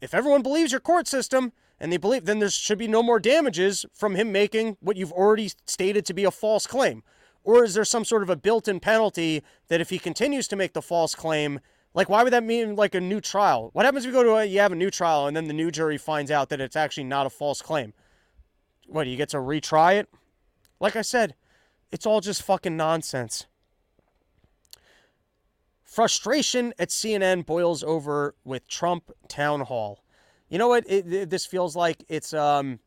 [0.00, 3.18] if everyone believes your court system, and they believe, then there should be no more
[3.18, 7.02] damages from him making what you've already stated to be a false claim.
[7.44, 10.56] Or is there some sort of a built in penalty that if he continues to
[10.56, 11.60] make the false claim,
[11.94, 13.70] like why would that mean like a new trial?
[13.72, 15.52] What happens if you go to a, you have a new trial and then the
[15.52, 17.92] new jury finds out that it's actually not a false claim?
[18.86, 20.08] What, do you get to retry it?
[20.80, 21.34] Like I said,
[21.90, 23.46] it's all just fucking nonsense.
[25.84, 30.02] Frustration at CNN boils over with Trump town hall.
[30.48, 30.84] You know what?
[30.88, 32.78] It, it, this feels like it's um,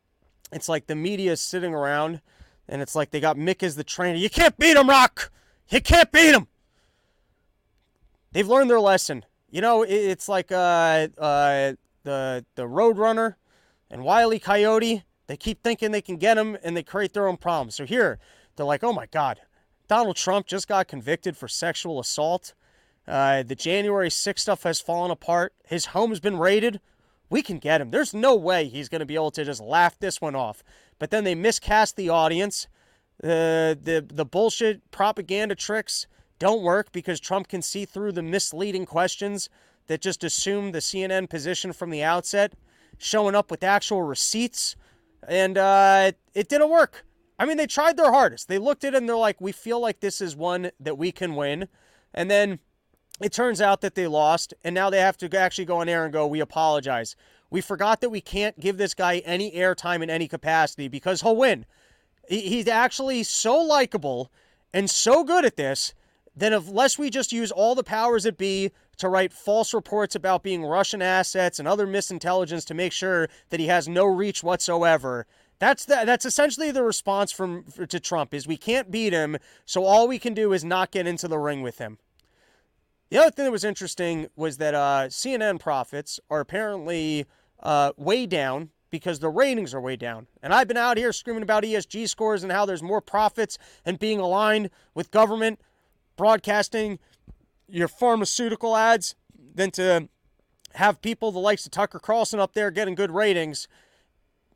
[0.51, 2.21] it's like the media is sitting around
[2.67, 4.17] and it's like they got Mick as the trainer.
[4.17, 5.31] You can't beat him, Rock.
[5.69, 6.47] You can't beat him.
[8.31, 9.25] They've learned their lesson.
[9.49, 11.73] You know, it's like uh, uh,
[12.03, 13.35] the the Roadrunner
[13.89, 15.03] and Wiley Coyote.
[15.27, 17.75] They keep thinking they can get him, and they create their own problems.
[17.75, 18.19] So here,
[18.55, 19.39] they're like, oh my God,
[19.87, 22.53] Donald Trump just got convicted for sexual assault.
[23.07, 25.53] Uh, the January 6th stuff has fallen apart.
[25.63, 26.79] His home's been raided.
[27.29, 27.91] We can get him.
[27.91, 30.63] There's no way he's going to be able to just laugh this one off
[30.99, 32.67] but then they miscast the audience.
[33.23, 36.07] Uh, the the bullshit propaganda tricks
[36.37, 39.49] don't work because Trump can see through the misleading questions
[39.87, 42.53] that just assume the CNN position from the outset,
[42.97, 44.75] showing up with actual receipts,
[45.27, 47.05] and uh, it didn't work.
[47.37, 48.47] I mean, they tried their hardest.
[48.47, 51.11] They looked at it and they're like, "We feel like this is one that we
[51.11, 51.67] can win,"
[52.13, 52.59] and then
[53.21, 56.03] it turns out that they lost, and now they have to actually go on air
[56.03, 57.15] and go, "We apologize."
[57.49, 61.35] We forgot that we can't give this guy any airtime in any capacity because he'll
[61.35, 61.65] win.
[62.27, 64.31] He's actually so likable
[64.73, 65.93] and so good at this
[66.35, 70.43] that unless we just use all the powers that be to write false reports about
[70.43, 75.25] being Russian assets and other misintelligence to make sure that he has no reach whatsoever,
[75.59, 79.85] that's the, that's essentially the response from to Trump is we can't beat him, so
[79.85, 81.97] all we can do is not get into the ring with him.
[83.09, 87.25] The other thing that was interesting was that uh, CNN profits are apparently
[87.61, 90.27] uh, way down because the ratings are way down.
[90.41, 93.99] And I've been out here screaming about ESG scores and how there's more profits and
[93.99, 95.59] being aligned with government
[96.15, 96.99] broadcasting
[97.67, 99.15] your pharmaceutical ads
[99.53, 100.07] than to
[100.73, 103.67] have people the likes of Tucker Carlson up there getting good ratings.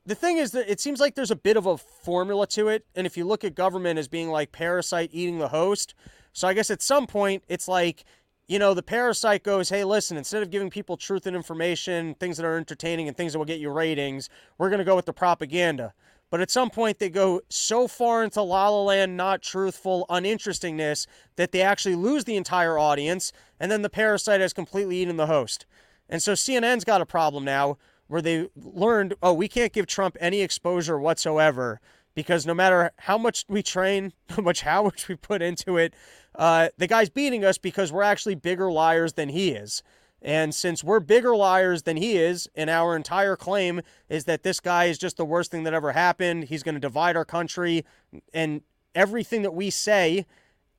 [0.06, 2.86] The thing is that it seems like there's a bit of a formula to it.
[2.96, 5.94] And if you look at government as being like parasite eating the host,
[6.34, 8.06] so I guess at some point it's like
[8.50, 12.36] you know, the parasite goes, hey, listen, instead of giving people truth and information, things
[12.36, 15.06] that are entertaining and things that will get you ratings, we're going to go with
[15.06, 15.94] the propaganda.
[16.32, 21.06] But at some point, they go so far into La La Land, not truthful, uninterestingness,
[21.36, 25.28] that they actually lose the entire audience, and then the parasite has completely eaten the
[25.28, 25.68] host.
[26.10, 30.18] And so CNN's got a problem now where they learned, oh, we can't give Trump
[30.20, 31.80] any exposure whatsoever
[32.15, 35.93] because no matter how much we train, how much how much we put into it,
[36.36, 39.84] uh, the guy's beating us because we're actually bigger liars than he is.
[40.22, 44.60] And since we're bigger liars than he is, and our entire claim is that this
[44.60, 47.86] guy is just the worst thing that ever happened, he's going to divide our country,
[48.34, 48.62] and
[48.93, 50.26] everything that we say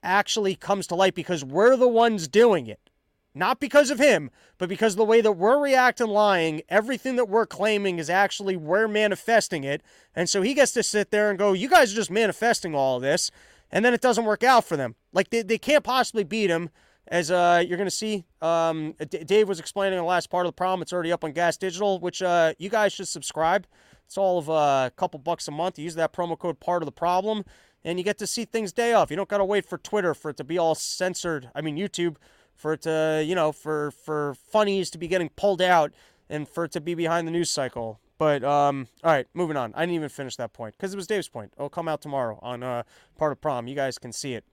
[0.03, 2.90] actually comes to light because we're the ones doing it.
[3.35, 7.47] Not because of him, but because the way that we're reacting lying, everything that we're
[7.47, 9.83] claiming is actually we're manifesting it.
[10.15, 12.97] And so he gets to sit there and go, You guys are just manifesting all
[12.97, 13.31] of this.
[13.71, 14.97] And then it doesn't work out for them.
[15.13, 16.71] Like they, they can't possibly beat him.
[17.07, 20.53] As uh, you're going to see, um, D- Dave was explaining the last part of
[20.53, 20.83] the problem.
[20.83, 23.67] It's already up on Gas Digital, which uh, you guys should subscribe.
[24.07, 25.79] It's all of uh, a couple bucks a month.
[25.79, 27.45] You use that promo code part of the problem,
[27.85, 29.11] and you get to see things day off.
[29.11, 31.51] You don't got to wait for Twitter for it to be all censored.
[31.55, 32.17] I mean, YouTube
[32.61, 35.93] for it to, you know, for for funnies to be getting pulled out
[36.29, 37.99] and for it to be behind the news cycle.
[38.19, 39.73] But um, all right, moving on.
[39.75, 41.53] I didn't even finish that point because it was Dave's point.
[41.57, 42.83] It'll come out tomorrow on uh,
[43.17, 43.67] part of prom.
[43.67, 44.45] You guys can see it.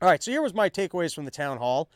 [0.00, 1.90] All right, so here was my takeaways from the town hall.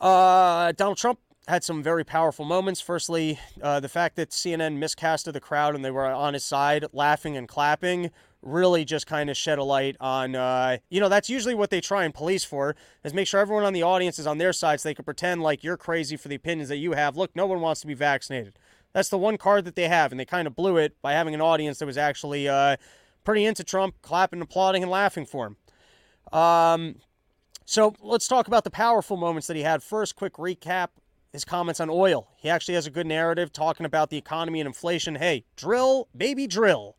[0.00, 2.80] Uh, Donald Trump had some very powerful moments.
[2.80, 6.86] Firstly, uh, the fact that CNN miscasted the crowd and they were on his side,
[6.92, 8.10] laughing and clapping,
[8.42, 11.80] really just kind of shed a light on, uh, you know, that's usually what they
[11.80, 12.74] try and police for,
[13.04, 15.42] is make sure everyone on the audience is on their side so they can pretend
[15.42, 17.16] like you're crazy for the opinions that you have.
[17.16, 18.58] Look, no one wants to be vaccinated.
[18.92, 21.34] That's the one card that they have, and they kind of blew it by having
[21.34, 22.76] an audience that was actually uh,
[23.24, 25.56] pretty into Trump, clapping, applauding, and laughing for him.
[26.38, 26.96] Um,
[27.64, 29.82] so let's talk about the powerful moments that he had.
[29.82, 30.88] First, quick recap
[31.32, 32.28] his comments on oil.
[32.36, 35.14] He actually has a good narrative talking about the economy and inflation.
[35.14, 36.96] Hey, drill, baby, drill.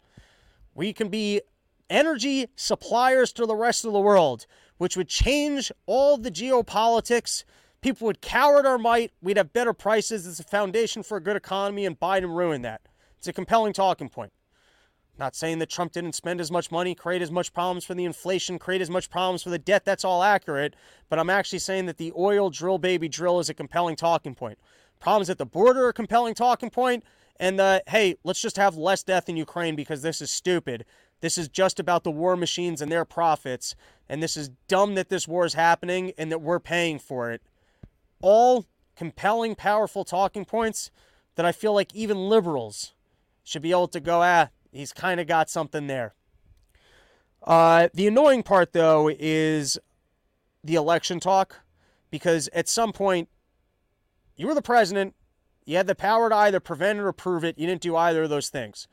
[0.73, 1.41] We can be
[1.89, 4.45] energy suppliers to the rest of the world,
[4.77, 7.43] which would change all the geopolitics.
[7.81, 9.11] People would cower at our might.
[9.21, 10.25] We'd have better prices.
[10.25, 12.81] It's a foundation for a good economy, and Biden ruined that.
[13.17, 14.31] It's a compelling talking point.
[15.19, 18.05] Not saying that Trump didn't spend as much money, create as much problems for the
[18.05, 19.85] inflation, create as much problems for the debt.
[19.85, 20.75] That's all accurate.
[21.09, 24.57] But I'm actually saying that the oil drill, baby, drill is a compelling talking point.
[24.99, 27.03] Problems at the border are a compelling talking point.
[27.41, 30.85] And the, hey, let's just have less death in Ukraine because this is stupid.
[31.21, 33.75] This is just about the war machines and their profits.
[34.07, 37.41] And this is dumb that this war is happening and that we're paying for it.
[38.21, 40.91] All compelling, powerful talking points
[41.33, 42.93] that I feel like even liberals
[43.43, 46.13] should be able to go, ah, he's kind of got something there.
[47.41, 49.79] Uh, the annoying part, though, is
[50.63, 51.61] the election talk
[52.11, 53.29] because at some point,
[54.35, 55.15] you were the president,
[55.65, 57.57] you had the power to either prevent it or prove it.
[57.57, 58.87] You didn't do either of those things.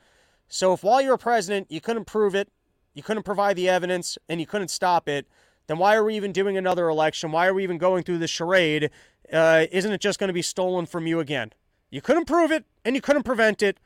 [0.47, 2.49] So if while you were president, you couldn't prove it,
[2.93, 5.27] you couldn't provide the evidence, and you couldn't stop it,
[5.67, 7.31] then why are we even doing another election?
[7.31, 8.89] Why are we even going through this charade?
[9.31, 11.53] Uh, isn't it just going to be stolen from you again?
[11.91, 13.79] You couldn't prove it, and you couldn't prevent it.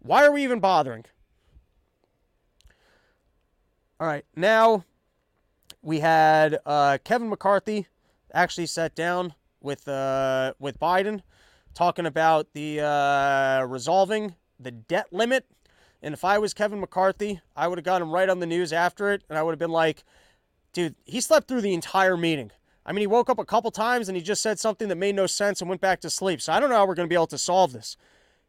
[0.00, 1.06] Why are we even bothering?
[3.98, 4.84] All right, now
[5.82, 7.86] we had uh, Kevin McCarthy
[8.32, 11.22] actually sat down with uh, with Biden
[11.74, 15.46] talking about the uh, resolving the debt limit.
[16.02, 18.72] And if I was Kevin McCarthy, I would have got him right on the news
[18.72, 20.04] after it, and I would have been like,
[20.72, 22.52] dude, he slept through the entire meeting.
[22.86, 25.14] I mean, he woke up a couple times and he just said something that made
[25.14, 26.40] no sense and went back to sleep.
[26.40, 27.96] So I don't know how we're going to be able to solve this.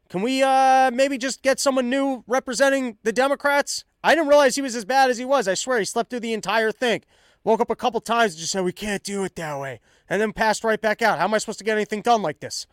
[0.08, 3.84] Can we uh, maybe just get someone new representing the Democrats?
[4.02, 5.46] I didn't realize he was as bad as he was.
[5.46, 7.02] I swear, he slept through the entire thing.
[7.44, 9.80] Woke up a couple times and just said, we can't do it that way.
[10.08, 11.18] And then passed right back out.
[11.18, 12.66] How am I supposed to get anything done like this?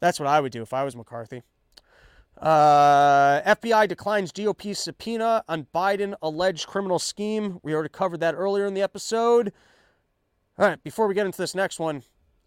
[0.00, 1.42] That's what I would do if I was McCarthy.
[2.38, 7.58] Uh, FBI declines GOP subpoena on Biden alleged criminal scheme.
[7.62, 9.52] We already covered that earlier in the episode.
[10.58, 12.02] All right, before we get into this next one,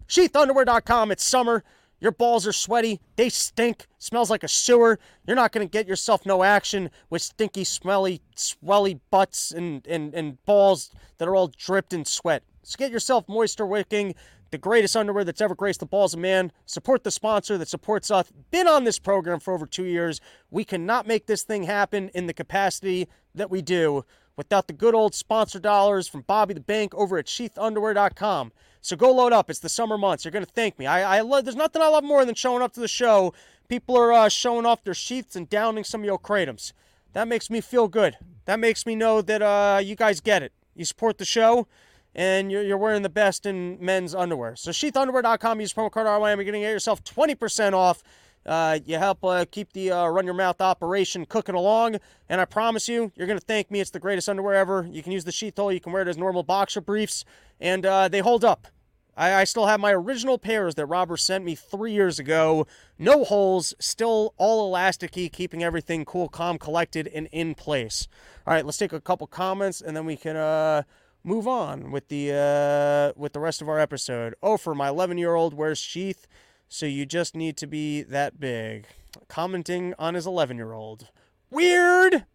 [0.07, 1.11] sheathunderwear.com.
[1.11, 1.63] It's summer.
[1.99, 2.99] Your balls are sweaty.
[3.15, 3.87] They stink.
[3.97, 4.99] Smells like a sewer.
[5.25, 10.13] You're not going to get yourself no action with stinky, smelly, swelly butts and, and,
[10.13, 12.43] and balls that are all dripped in sweat.
[12.63, 14.15] So get yourself moisture wicking
[14.53, 16.51] the greatest underwear that's ever graced the balls of man.
[16.67, 18.31] Support the sponsor that supports us.
[18.51, 20.21] Been on this program for over two years.
[20.51, 24.05] We cannot make this thing happen in the capacity that we do
[24.37, 28.51] without the good old sponsor dollars from Bobby the Bank over at sheathunderwear.com.
[28.81, 29.49] So go load up.
[29.49, 30.23] It's the summer months.
[30.23, 30.85] You're going to thank me.
[30.85, 33.33] I, I love, there's nothing I love more than showing up to the show.
[33.69, 36.71] People are uh, showing off their sheaths and downing some of your kratom.
[37.13, 38.17] That makes me feel good.
[38.45, 40.53] That makes me know that uh, you guys get it.
[40.75, 41.67] You support the show
[42.15, 44.55] and you're, you're wearing the best in men's underwear.
[44.55, 48.03] So sheathunderwear.com, use promo code RYM, you're going to get yourself 20% off.
[48.45, 51.97] Uh, you help uh, keep the uh, Run Your Mouth operation cooking along,
[52.27, 53.79] and I promise you, you're going to thank me.
[53.79, 54.87] It's the greatest underwear ever.
[54.91, 57.23] You can use the sheath hole, you can wear it as normal boxer briefs,
[57.61, 58.67] and uh, they hold up.
[59.15, 62.67] I, I still have my original pairs that Robert sent me three years ago.
[62.97, 68.07] No holes, still all elasticy, keeping everything cool, calm, collected, and in place.
[68.45, 70.83] All right, let's take a couple comments, and then we can uh,
[71.23, 74.35] move on with the uh, with the rest of our episode.
[74.43, 76.27] Oh, for my 11 year old wears sheath,
[76.67, 78.87] so you just need to be that big.
[79.27, 81.07] Commenting on his 11 year old.
[81.49, 82.25] Weird.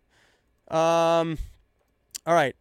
[0.68, 1.38] Um.
[2.26, 2.54] All right.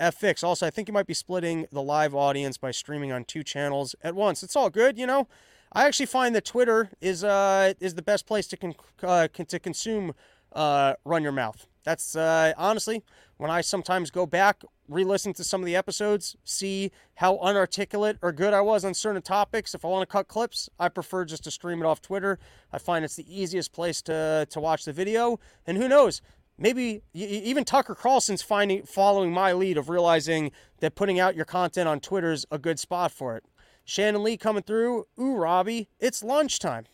[0.00, 0.42] FX.
[0.42, 3.94] Also, I think you might be splitting the live audience by streaming on two channels
[4.02, 4.42] at once.
[4.42, 5.28] It's all good, you know.
[5.72, 9.58] I actually find that Twitter is uh is the best place to con- uh, to
[9.58, 10.14] consume
[10.52, 11.66] uh, Run Your Mouth.
[11.84, 13.02] That's uh, honestly
[13.44, 18.32] when I sometimes go back, re-listen to some of the episodes, see how unarticulate or
[18.32, 19.74] good I was on certain topics.
[19.74, 22.38] If I want to cut clips, I prefer just to stream it off Twitter.
[22.72, 25.40] I find it's the easiest place to to watch the video.
[25.66, 26.22] And who knows,
[26.56, 31.86] maybe even Tucker Carlson's finding following my lead of realizing that putting out your content
[31.86, 33.44] on Twitter is a good spot for it.
[33.84, 35.06] Shannon Lee coming through.
[35.20, 36.86] Ooh, Robbie, it's lunchtime.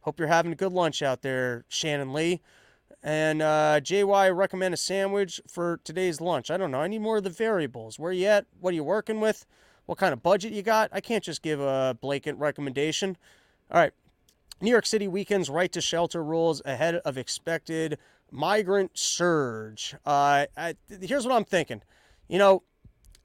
[0.00, 2.40] Hope you're having a good lunch out there, Shannon Lee.
[3.02, 6.50] And uh, JY recommend a sandwich for today's lunch.
[6.50, 6.80] I don't know.
[6.80, 7.98] I need more of the variables.
[7.98, 8.46] Where you at?
[8.60, 9.46] What are you working with?
[9.86, 10.90] What kind of budget you got?
[10.92, 13.16] I can't just give a blanket recommendation.
[13.70, 13.92] All right.
[14.60, 17.98] New York City weekends right to shelter rules ahead of expected
[18.30, 19.94] migrant surge.
[20.04, 21.82] Uh, I, here's what I'm thinking.
[22.28, 22.62] You know,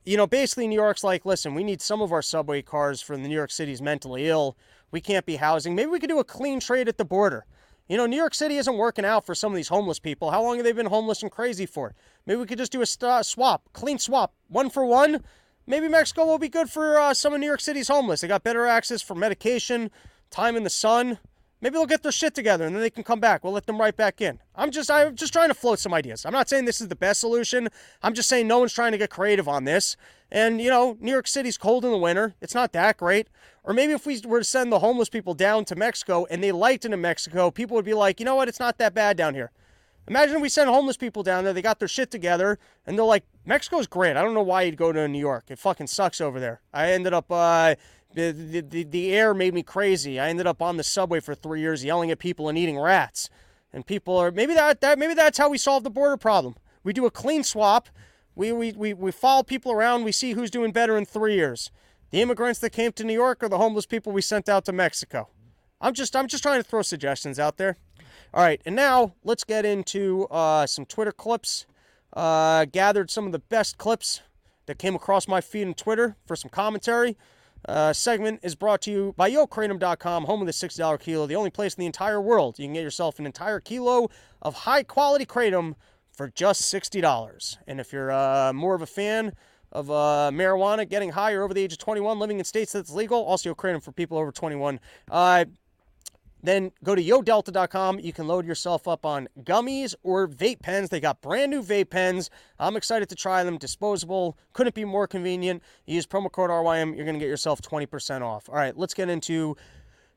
[0.06, 3.18] you know, basically New York's like, listen, we need some of our subway cars for
[3.18, 4.56] the New York City's mentally ill.
[4.92, 5.76] We can't be housing.
[5.76, 7.46] Maybe we could do a clean trade at the border.
[7.94, 10.32] You know, New York City isn't working out for some of these homeless people.
[10.32, 11.94] How long have they been homeless and crazy for?
[12.26, 15.24] Maybe we could just do a st- swap, clean swap, one for one.
[15.68, 18.22] Maybe Mexico will be good for uh, some of New York City's homeless.
[18.22, 19.92] They got better access for medication,
[20.32, 21.20] time in the sun.
[21.64, 23.42] Maybe they'll get their shit together and then they can come back.
[23.42, 24.38] We'll let them right back in.
[24.54, 26.26] I'm just I'm just trying to float some ideas.
[26.26, 27.70] I'm not saying this is the best solution.
[28.02, 29.96] I'm just saying no one's trying to get creative on this.
[30.30, 32.36] And you know, New York City's cold in the winter.
[32.42, 33.30] It's not that great.
[33.64, 36.52] Or maybe if we were to send the homeless people down to Mexico and they
[36.52, 39.16] liked it in Mexico, people would be like, you know what, it's not that bad
[39.16, 39.50] down here.
[40.10, 43.24] Imagine we send homeless people down there, they got their shit together, and they're like,
[43.46, 44.18] Mexico's great.
[44.18, 45.46] I don't know why you'd go to New York.
[45.48, 46.60] It fucking sucks over there.
[46.74, 47.76] I ended up uh,
[48.14, 50.20] the, the, the air made me crazy.
[50.20, 53.30] I ended up on the subway for three years yelling at people and eating rats.
[53.72, 56.56] And people are maybe that, that maybe that's how we solve the border problem.
[56.84, 57.90] We do a clean swap.
[58.36, 60.04] We, we, we, we follow people around.
[60.04, 61.72] We see who's doing better in three years.
[62.12, 64.72] The immigrants that came to New York or the homeless people we sent out to
[64.72, 65.30] Mexico.
[65.82, 67.78] I'm just I'm just trying to throw suggestions out there.
[68.34, 71.66] All right, and now let's get into uh, some Twitter clips.
[72.14, 74.22] Uh, gathered some of the best clips
[74.68, 77.18] that came across my feed on Twitter for some commentary.
[77.68, 81.50] Uh, segment is brought to you by YoKratom.com, home of the $6 kilo, the only
[81.50, 84.10] place in the entire world you can get yourself an entire kilo
[84.42, 85.76] of high quality kratom
[86.12, 87.58] for just $60.
[87.68, 89.34] And if you're uh, more of a fan
[89.72, 92.92] of uh, marijuana, getting high or over the age of 21, living in states that's
[92.92, 95.46] legal, also kratom for people over 21, uh,
[96.44, 98.00] then go to yodelta.com.
[98.02, 100.90] You can load yourself up on gummies or vape pens.
[100.90, 102.30] They got brand new vape pens.
[102.60, 103.58] I'm excited to try them.
[103.58, 104.38] Disposable.
[104.52, 105.64] Couldn't be more convenient.
[105.86, 106.96] use promo code RYM.
[106.96, 108.50] You're going to get yourself 20% off.
[108.50, 109.56] All right, let's get into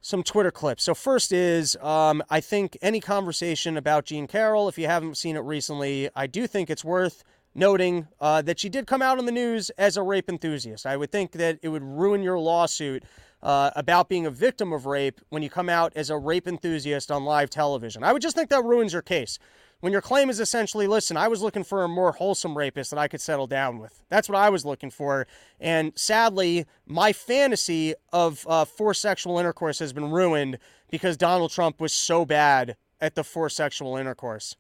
[0.01, 0.85] some Twitter clips.
[0.85, 5.37] So, first is um, I think any conversation about Jean Carroll, if you haven't seen
[5.37, 7.25] it recently, I do think it's worth
[7.57, 10.87] noting uh, that she did come out in the news as a rape enthusiast.
[10.87, 13.03] I would think that it would ruin your lawsuit
[13.43, 17.11] uh, about being a victim of rape when you come out as a rape enthusiast
[17.11, 18.03] on live television.
[18.03, 19.39] I would just think that ruins your case.
[19.81, 22.99] When your claim is essentially, listen, I was looking for a more wholesome rapist that
[22.99, 24.03] I could settle down with.
[24.09, 25.27] That's what I was looking for.
[25.61, 30.59] And sadly, my fantasy of uh, forced sexual intercourse has been ruined
[30.91, 34.57] because Donald Trump was so bad at the forced sexual intercourse.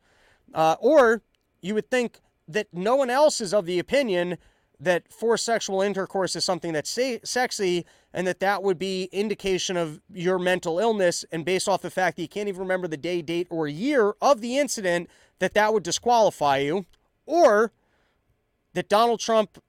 [0.53, 1.23] Uh, or
[1.63, 4.37] you would think that no one else is of the opinion
[4.81, 9.77] that forced sexual intercourse is something that's say, sexy and that that would be indication
[9.77, 12.97] of your mental illness and based off the fact that you can't even remember the
[12.97, 15.09] day date or year of the incident
[15.39, 16.85] that that would disqualify you.
[17.25, 17.73] Or
[18.75, 19.63] that Donald Trump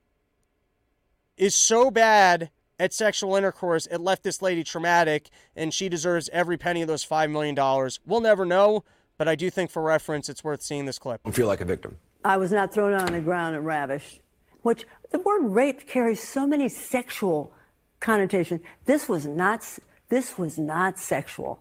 [1.38, 2.50] is so bad
[2.80, 7.04] at sexual intercourse it left this lady traumatic and she deserves every penny of those
[7.04, 8.00] 5 million dollars.
[8.06, 8.84] We'll never know
[9.18, 11.22] but I do think for reference it's worth seeing this clip.
[11.26, 11.98] I feel like a victim.
[12.24, 14.22] I was not thrown on the ground and ravished
[14.68, 17.54] which the word rape carries so many sexual
[18.00, 18.62] connotations.
[18.86, 19.66] This was not.
[20.10, 21.60] This was not sexual.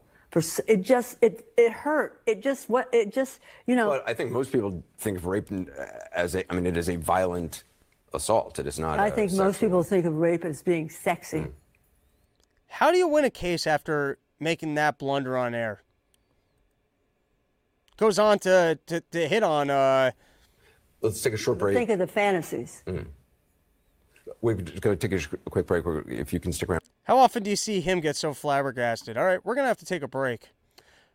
[0.67, 2.21] It just it it hurt.
[2.27, 3.91] It just what it just you know.
[3.91, 6.51] Well, I think most people think of rape uh, as a.
[6.53, 7.65] I mean, it is a violent
[8.13, 8.59] assault.
[8.59, 8.99] It is not.
[8.99, 11.41] I a think sexual- most people think of rape as being sexy.
[11.41, 11.51] Hmm.
[12.69, 15.83] How do you win a case after making that blunder on air?
[17.97, 20.11] Goes on to to, to hit on uh,
[21.01, 21.77] Let's take a short break.
[21.77, 22.83] Think of the fantasies.
[22.87, 23.05] Hmm.
[24.41, 25.85] We're just going to take a quick break.
[26.09, 26.83] If you can stick around.
[27.05, 29.17] How often do you see him get so flabbergasted?
[29.17, 30.51] All right, we're going to have to take a break.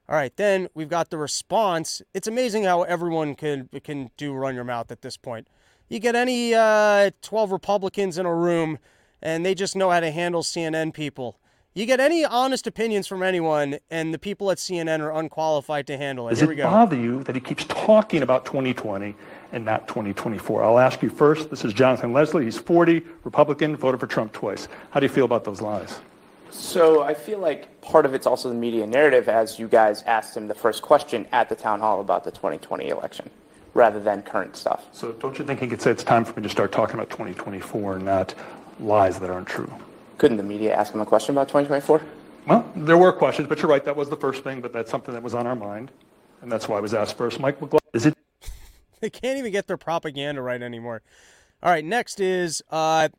[0.10, 2.02] All right, then we've got the response.
[2.14, 5.48] It's amazing how everyone can can do run your mouth at this point.
[5.88, 8.80] You get any uh, 12 Republicans in a room
[9.22, 11.38] and they just know how to handle CNN people.
[11.74, 15.96] You get any honest opinions from anyone and the people at CNN are unqualified to
[15.96, 16.32] handle it.
[16.32, 19.16] Does Here we it bother you that he keeps talking about 2020
[19.54, 20.66] and not 2024?
[20.66, 21.50] I'll ask you first.
[21.50, 22.44] This is Jonathan Leslie.
[22.44, 24.68] He's 40, Republican, voted for Trump twice.
[24.90, 26.02] How do you feel about those lies?
[26.50, 30.36] So I feel like part of it's also the media narrative, as you guys asked
[30.36, 33.30] him the first question at the town hall about the 2020 election,
[33.74, 34.88] rather than current stuff.
[34.92, 37.10] So don't you think he could say it's time for me to start talking about
[37.12, 38.36] 2024 and not
[38.82, 39.72] lies that aren't true?
[40.22, 42.00] Couldn't the media ask him a question about 2024?
[42.46, 43.84] Well, there were questions, but you're right.
[43.84, 45.90] That was the first thing, but that's something that was on our mind.
[46.44, 47.40] And that's why I was asked first.
[47.40, 48.16] Mike McGlaughlin, is it
[49.00, 51.02] They can't even get their propaganda right anymore.
[51.64, 53.10] All right, next is uh,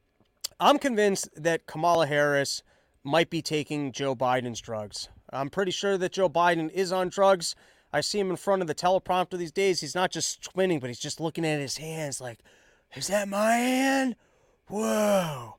[0.61, 2.63] I'm convinced that Kamala Harris
[3.03, 5.09] might be taking Joe Biden's drugs.
[5.33, 7.57] I'm pretty sure that Joe Biden is on drugs.
[7.93, 9.81] I see him in front of the teleprompter these days.
[9.81, 12.39] He's not just squinting, but he's just looking at his hands like,
[12.95, 14.15] is that my hand?
[14.69, 15.57] Whoa.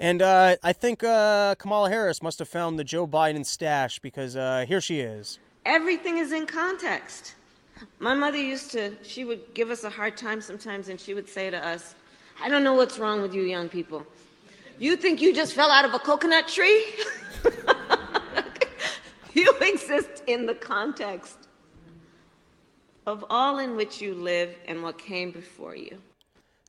[0.00, 4.34] And uh, I think uh, Kamala Harris must have found the Joe Biden stash because
[4.34, 5.38] uh, here she is.
[5.66, 7.34] Everything is in context.
[7.98, 11.28] My mother used to, she would give us a hard time sometimes, and she would
[11.28, 11.94] say to us,
[12.42, 14.06] I don't know what's wrong with you young people.
[14.78, 16.86] You think you just fell out of a coconut tree?
[19.34, 21.36] you exist in the context
[23.06, 25.98] of all in which you live and what came before you.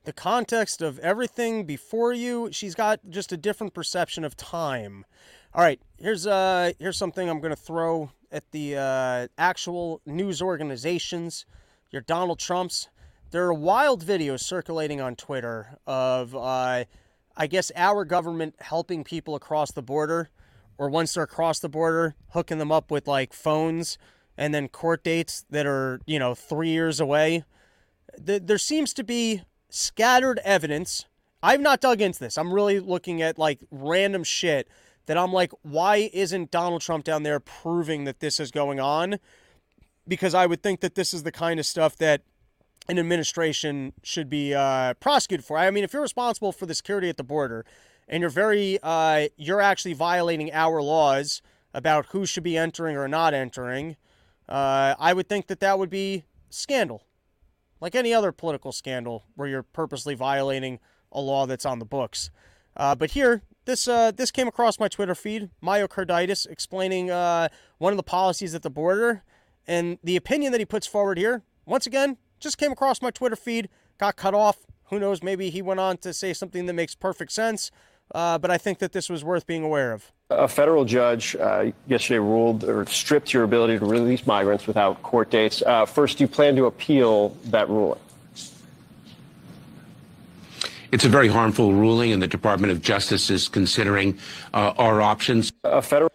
[0.04, 5.04] The context of everything before you she's got just a different perception of time.
[5.54, 11.46] All right here's uh here's something i'm to throw at the uh, actual news organizations.
[11.90, 12.88] Your donald trumps.
[13.30, 16.84] There are wild videos circulating on twitter of uh,
[17.36, 20.30] i guess our government helping people across the border
[20.78, 23.98] or once they're across the border hooking them up with like phones
[24.36, 27.44] and then court dates that are you know three years away.
[28.18, 29.42] There seems to be
[29.72, 31.06] scattered evidence.
[31.42, 32.36] I've not dug into this.
[32.36, 34.68] I'm really looking at like random shit
[35.06, 39.18] that I'm like, why isn't Donald Trump down there proving that this is going on?
[40.06, 42.22] Because I would think that this is the kind of stuff that
[42.86, 45.56] an administration should be uh, prosecuted for.
[45.56, 47.64] I mean, if you're responsible for the security at the border
[48.06, 51.40] and you're very, uh, you're actually violating our laws
[51.72, 53.96] about who should be entering or not entering,
[54.50, 57.04] uh, I would think that that would be scandal
[57.82, 60.78] like any other political scandal where you're purposely violating
[61.10, 62.30] a law that's on the books.
[62.76, 67.92] Uh, but here, this uh, this came across my Twitter feed, myocarditis, explaining uh, one
[67.92, 69.24] of the policies at the border,
[69.66, 71.42] and the opinion that he puts forward here.
[71.66, 73.68] Once again, just came across my Twitter feed,
[73.98, 74.58] got cut off.
[74.86, 75.22] Who knows?
[75.22, 77.72] Maybe he went on to say something that makes perfect sense.
[78.14, 80.12] Uh, but I think that this was worth being aware of.
[80.30, 85.30] A federal judge uh, yesterday ruled or stripped your ability to release migrants without court
[85.30, 85.62] dates.
[85.62, 88.00] Uh, first, do you plan to appeal that ruling?
[90.90, 94.18] It's a very harmful ruling, and the Department of Justice is considering
[94.52, 95.50] uh, our options.
[95.64, 96.10] A federal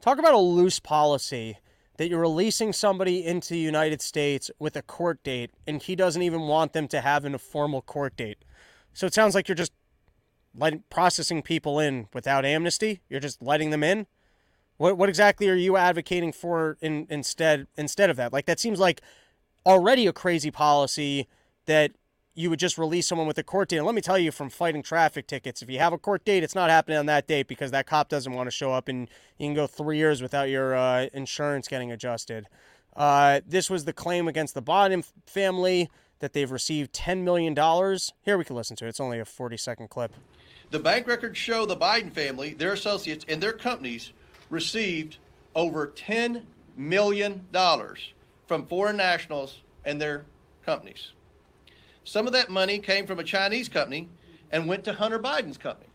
[0.00, 1.58] Talk about a loose policy
[1.98, 6.22] that you're releasing somebody into the United States with a court date, and he doesn't
[6.22, 8.38] even want them to have a formal court date.
[8.94, 9.72] So it sounds like you're just
[10.56, 13.00] letting, processing people in without amnesty.
[13.08, 14.06] You're just letting them in.
[14.76, 18.32] What what exactly are you advocating for in, instead instead of that?
[18.32, 19.02] Like that seems like
[19.66, 21.28] already a crazy policy
[21.66, 21.92] that
[22.34, 23.78] you would just release someone with a court date.
[23.78, 26.42] And let me tell you from fighting traffic tickets, if you have a court date,
[26.42, 29.10] it's not happening on that date because that cop doesn't want to show up and
[29.38, 32.46] you can go three years without your uh, insurance getting adjusted.
[32.96, 35.90] Uh, this was the claim against the Biden family
[36.20, 37.54] that they've received $10 million.
[38.22, 38.88] Here we can listen to it.
[38.88, 40.12] It's only a 40 second clip.
[40.70, 44.12] The bank records show the Biden family, their associates, and their companies
[44.50, 45.16] received
[45.54, 46.42] over $10
[46.76, 47.44] million
[48.46, 50.24] from foreign nationals and their
[50.64, 51.12] companies.
[52.04, 54.08] Some of that money came from a Chinese company
[54.52, 55.88] and went to Hunter Biden's company.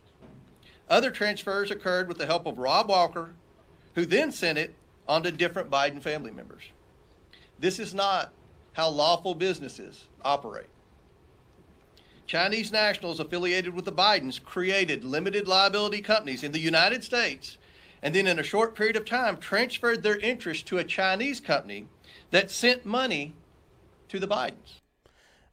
[0.90, 3.34] Other transfers occurred with the help of Rob Walker,
[3.96, 4.76] who then sent it
[5.08, 6.64] on to different Biden family members.
[7.60, 8.34] This is not
[8.74, 10.68] how lawful businesses operate.
[12.28, 17.58] Chinese nationals affiliated with the Bidens created limited liability companies in the United States
[18.02, 21.88] and then in a short period of time transferred their interest to a Chinese company
[22.32, 23.34] that sent money
[24.10, 24.82] to the Bidens.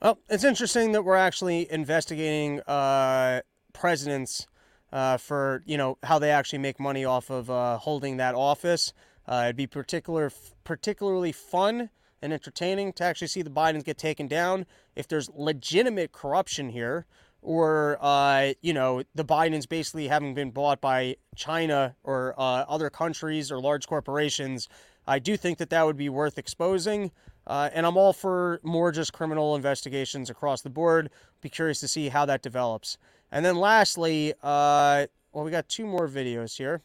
[0.01, 3.41] Well, it's interesting that we're actually investigating uh,
[3.73, 4.47] presidents
[4.93, 8.93] uh, for you know how they actually make money off of uh, holding that office.
[9.27, 10.31] Uh, it'd be particular
[10.65, 11.89] particularly fun
[12.23, 14.67] and entertaining to actually see the Bidens get taken down
[14.97, 17.07] if there's legitimate corruption here,
[17.43, 22.89] or uh, you know the Bidens basically having been bought by China or uh, other
[22.89, 24.69] countries or large corporations.
[25.07, 27.11] I do think that that would be worth exposing.
[27.47, 31.11] Uh, and I'm all for more just criminal investigations across the board.
[31.41, 32.99] Be curious to see how that develops.
[33.33, 36.83] And then lastly, uh, well, we got two more videos here.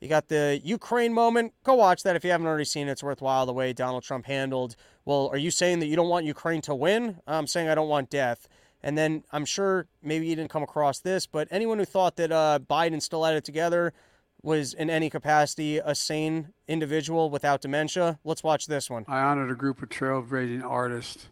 [0.00, 1.52] You got the Ukraine moment.
[1.62, 2.92] Go watch that if you haven't already seen it.
[2.92, 4.74] It's worthwhile the way Donald Trump handled.
[5.04, 7.20] Well, are you saying that you don't want Ukraine to win?
[7.26, 8.48] I'm saying I don't want death.
[8.82, 12.32] And then I'm sure maybe you didn't come across this, but anyone who thought that
[12.32, 13.92] uh, Biden still had it together
[14.42, 18.18] was in any capacity a sane individual without dementia.
[18.24, 19.04] Let's watch this one.
[19.06, 21.28] I honored a group of trailblazing artists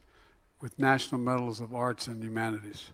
[0.61, 2.91] with national medals of arts and humanities.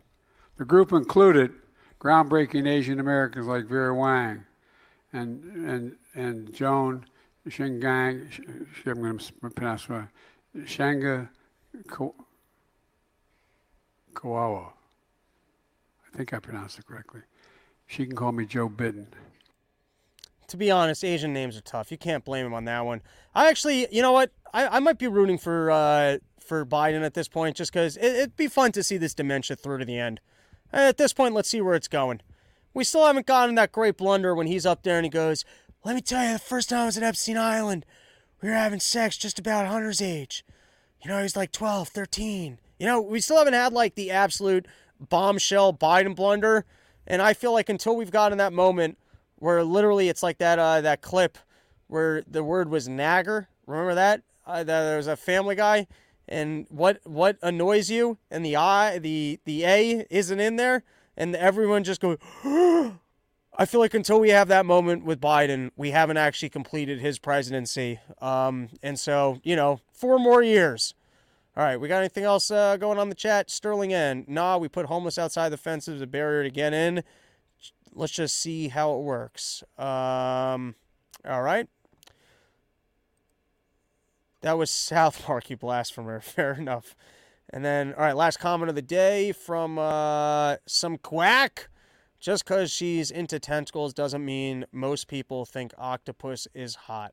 [0.56, 1.52] The group included
[1.98, 4.44] groundbreaking Asian Americans like Vera Wang
[5.14, 7.06] and and and Joan
[7.48, 8.28] Shingang.
[8.86, 10.08] I'm going to pronounce right.
[10.58, 11.28] Shanga
[14.12, 14.72] Kawawa.
[16.12, 17.22] I think I pronounced it correctly.
[17.86, 19.08] She can call me Joe Bitten
[20.48, 21.90] to be honest, Asian names are tough.
[21.90, 23.02] You can't blame him on that one.
[23.34, 24.30] I actually, you know what?
[24.52, 28.20] I, I might be rooting for uh, for Biden at this point, just because it,
[28.20, 30.20] would be fun to see this dementia through to the end.
[30.72, 32.20] At this point, let's see where it's going.
[32.74, 35.44] We still haven't gotten that great blunder when he's up there and he goes,
[35.84, 37.86] "Let me tell you, the first time I was at Epstein Island,
[38.42, 40.44] we were having sex just about Hunter's age.
[41.02, 42.58] You know, he was like 12, 13.
[42.78, 44.66] You know, we still haven't had like the absolute
[45.00, 46.66] bombshell Biden blunder."
[47.06, 48.98] And I feel like until we've gotten that moment
[49.36, 51.38] where literally it's like that uh, that clip
[51.86, 53.48] where the word was nagger.
[53.66, 54.22] Remember that?
[54.46, 55.86] Uh, there was a Family Guy,
[56.28, 58.18] and what what annoys you?
[58.30, 60.82] And the I the the A isn't in there,
[61.16, 62.18] and everyone just goes.
[63.56, 67.20] I feel like until we have that moment with Biden, we haven't actually completed his
[67.20, 68.00] presidency.
[68.20, 70.92] Um, and so, you know, four more years.
[71.56, 73.48] All right, we got anything else uh, going on the chat?
[73.48, 74.24] Sterling N.
[74.26, 77.04] Nah, we put homeless outside the fences, a barrier to get in
[77.94, 79.62] let's just see how it works.
[79.78, 80.74] Um,
[81.26, 81.68] all right.
[84.42, 86.20] That was South Park, you blasphemer.
[86.20, 86.94] Fair enough.
[87.54, 91.68] And then, all right, last comment of the day from uh, some quack.
[92.18, 97.12] Just because she's into tentacles doesn't mean most people think octopus is hot.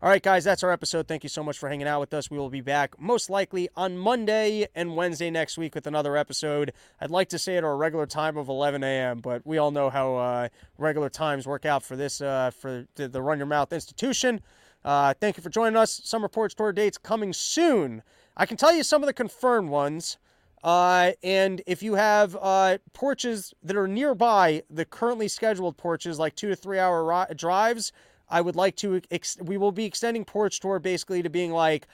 [0.00, 1.08] All right, guys, that's our episode.
[1.08, 2.30] Thank you so much for hanging out with us.
[2.30, 6.72] We will be back most likely on Monday and Wednesday next week with another episode.
[7.00, 9.90] I'd like to say at our regular time of 11 a.m., but we all know
[9.90, 13.72] how uh, regular times work out for this uh, for the, the, Run Your Mouth
[13.72, 14.40] institution.
[14.84, 16.00] Uh, thank you for joining us.
[16.04, 18.04] Summer Porch Tour dates coming soon.
[18.36, 20.18] I can tell you some of the confirmed ones.
[20.62, 26.34] Uh, and if you have uh, porches that are nearby the currently scheduled porches, like
[26.36, 27.92] two to three hour ri- drives,
[28.28, 31.86] I would like to, ex- we will be extending Porch Tour basically to being like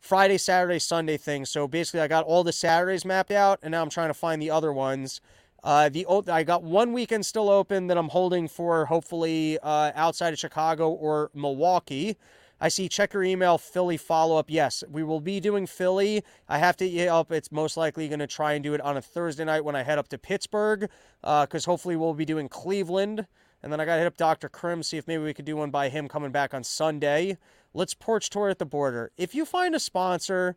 [0.00, 1.44] Friday, Saturday, Sunday thing.
[1.44, 4.40] So basically, I got all the Saturdays mapped out, and now I'm trying to find
[4.40, 5.20] the other ones.
[5.62, 10.34] Uh, the I got one weekend still open that I'm holding for hopefully uh, outside
[10.34, 12.18] of Chicago or Milwaukee.
[12.60, 14.46] I see check your email Philly follow up.
[14.48, 16.22] Yes, we will be doing Philly.
[16.48, 17.32] I have to up.
[17.32, 19.82] It's most likely going to try and do it on a Thursday night when I
[19.82, 20.88] head up to Pittsburgh
[21.20, 23.26] because uh, hopefully we'll be doing Cleveland.
[23.62, 24.48] And then I got to hit up Dr.
[24.48, 27.38] Krim, see if maybe we could do one by him coming back on Sunday.
[27.72, 29.10] Let's porch tour at the border.
[29.16, 30.56] If you find a sponsor,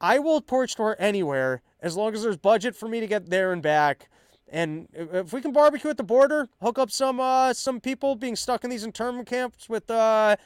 [0.00, 3.52] I will porch tour anywhere as long as there's budget for me to get there
[3.52, 4.08] and back.
[4.48, 8.36] And if we can barbecue at the border, hook up some uh, some people being
[8.36, 10.36] stuck in these internment camps with uh,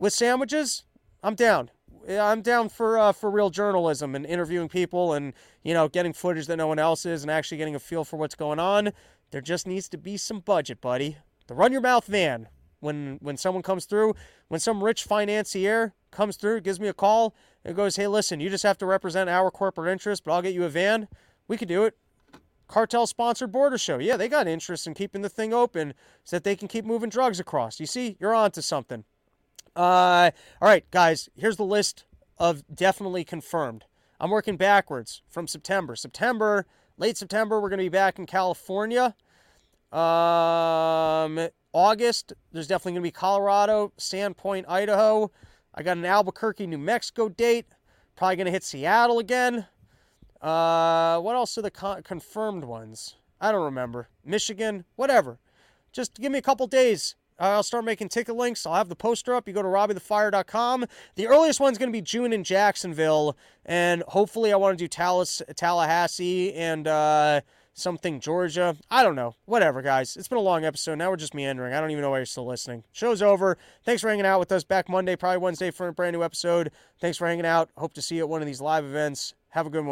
[0.00, 0.82] with sandwiches,
[1.22, 1.70] I'm down.
[2.08, 6.46] I'm down for uh, for real journalism and interviewing people and you know getting footage
[6.46, 8.92] that no one else is and actually getting a feel for what's going on.
[9.30, 11.18] There just needs to be some budget, buddy.
[11.46, 12.48] The run your mouth van.
[12.80, 14.14] When when someone comes through,
[14.48, 18.48] when some rich financier comes through, gives me a call and goes, "Hey, listen, you
[18.48, 21.06] just have to represent our corporate interest, but I'll get you a van."
[21.46, 21.98] We could do it.
[22.66, 23.98] Cartel sponsored border show.
[23.98, 25.92] Yeah, they got interest in keeping the thing open
[26.24, 27.78] so that they can keep moving drugs across.
[27.78, 29.04] You see, you're on to something.
[29.76, 32.04] Uh, all right, guys, here's the list
[32.38, 33.84] of definitely confirmed.
[34.18, 35.96] I'm working backwards from September.
[35.96, 36.66] September,
[36.98, 39.14] late September, we're going to be back in California.
[39.92, 45.30] Um, August, there's definitely going to be Colorado, Sandpoint, Idaho.
[45.74, 47.66] I got an Albuquerque, New Mexico date.
[48.16, 49.66] Probably going to hit Seattle again.
[50.40, 53.14] Uh, what else are the con- confirmed ones?
[53.40, 54.08] I don't remember.
[54.24, 55.38] Michigan, whatever.
[55.92, 58.66] Just give me a couple days I'll start making ticket links.
[58.66, 59.48] I'll have the poster up.
[59.48, 60.84] You go to RobbieTheFire.com.
[61.14, 64.88] The earliest one's going to be June in Jacksonville, and hopefully I want to do
[64.88, 67.40] Tallis, Tallahassee and uh,
[67.72, 68.76] something Georgia.
[68.90, 69.34] I don't know.
[69.46, 70.16] Whatever, guys.
[70.16, 70.96] It's been a long episode.
[70.96, 71.72] Now we're just meandering.
[71.72, 72.84] I don't even know why you're still listening.
[72.92, 73.56] Show's over.
[73.84, 74.62] Thanks for hanging out with us.
[74.62, 76.70] Back Monday, probably Wednesday for a brand new episode.
[77.00, 77.70] Thanks for hanging out.
[77.76, 79.34] Hope to see you at one of these live events.
[79.48, 79.88] Have a good one.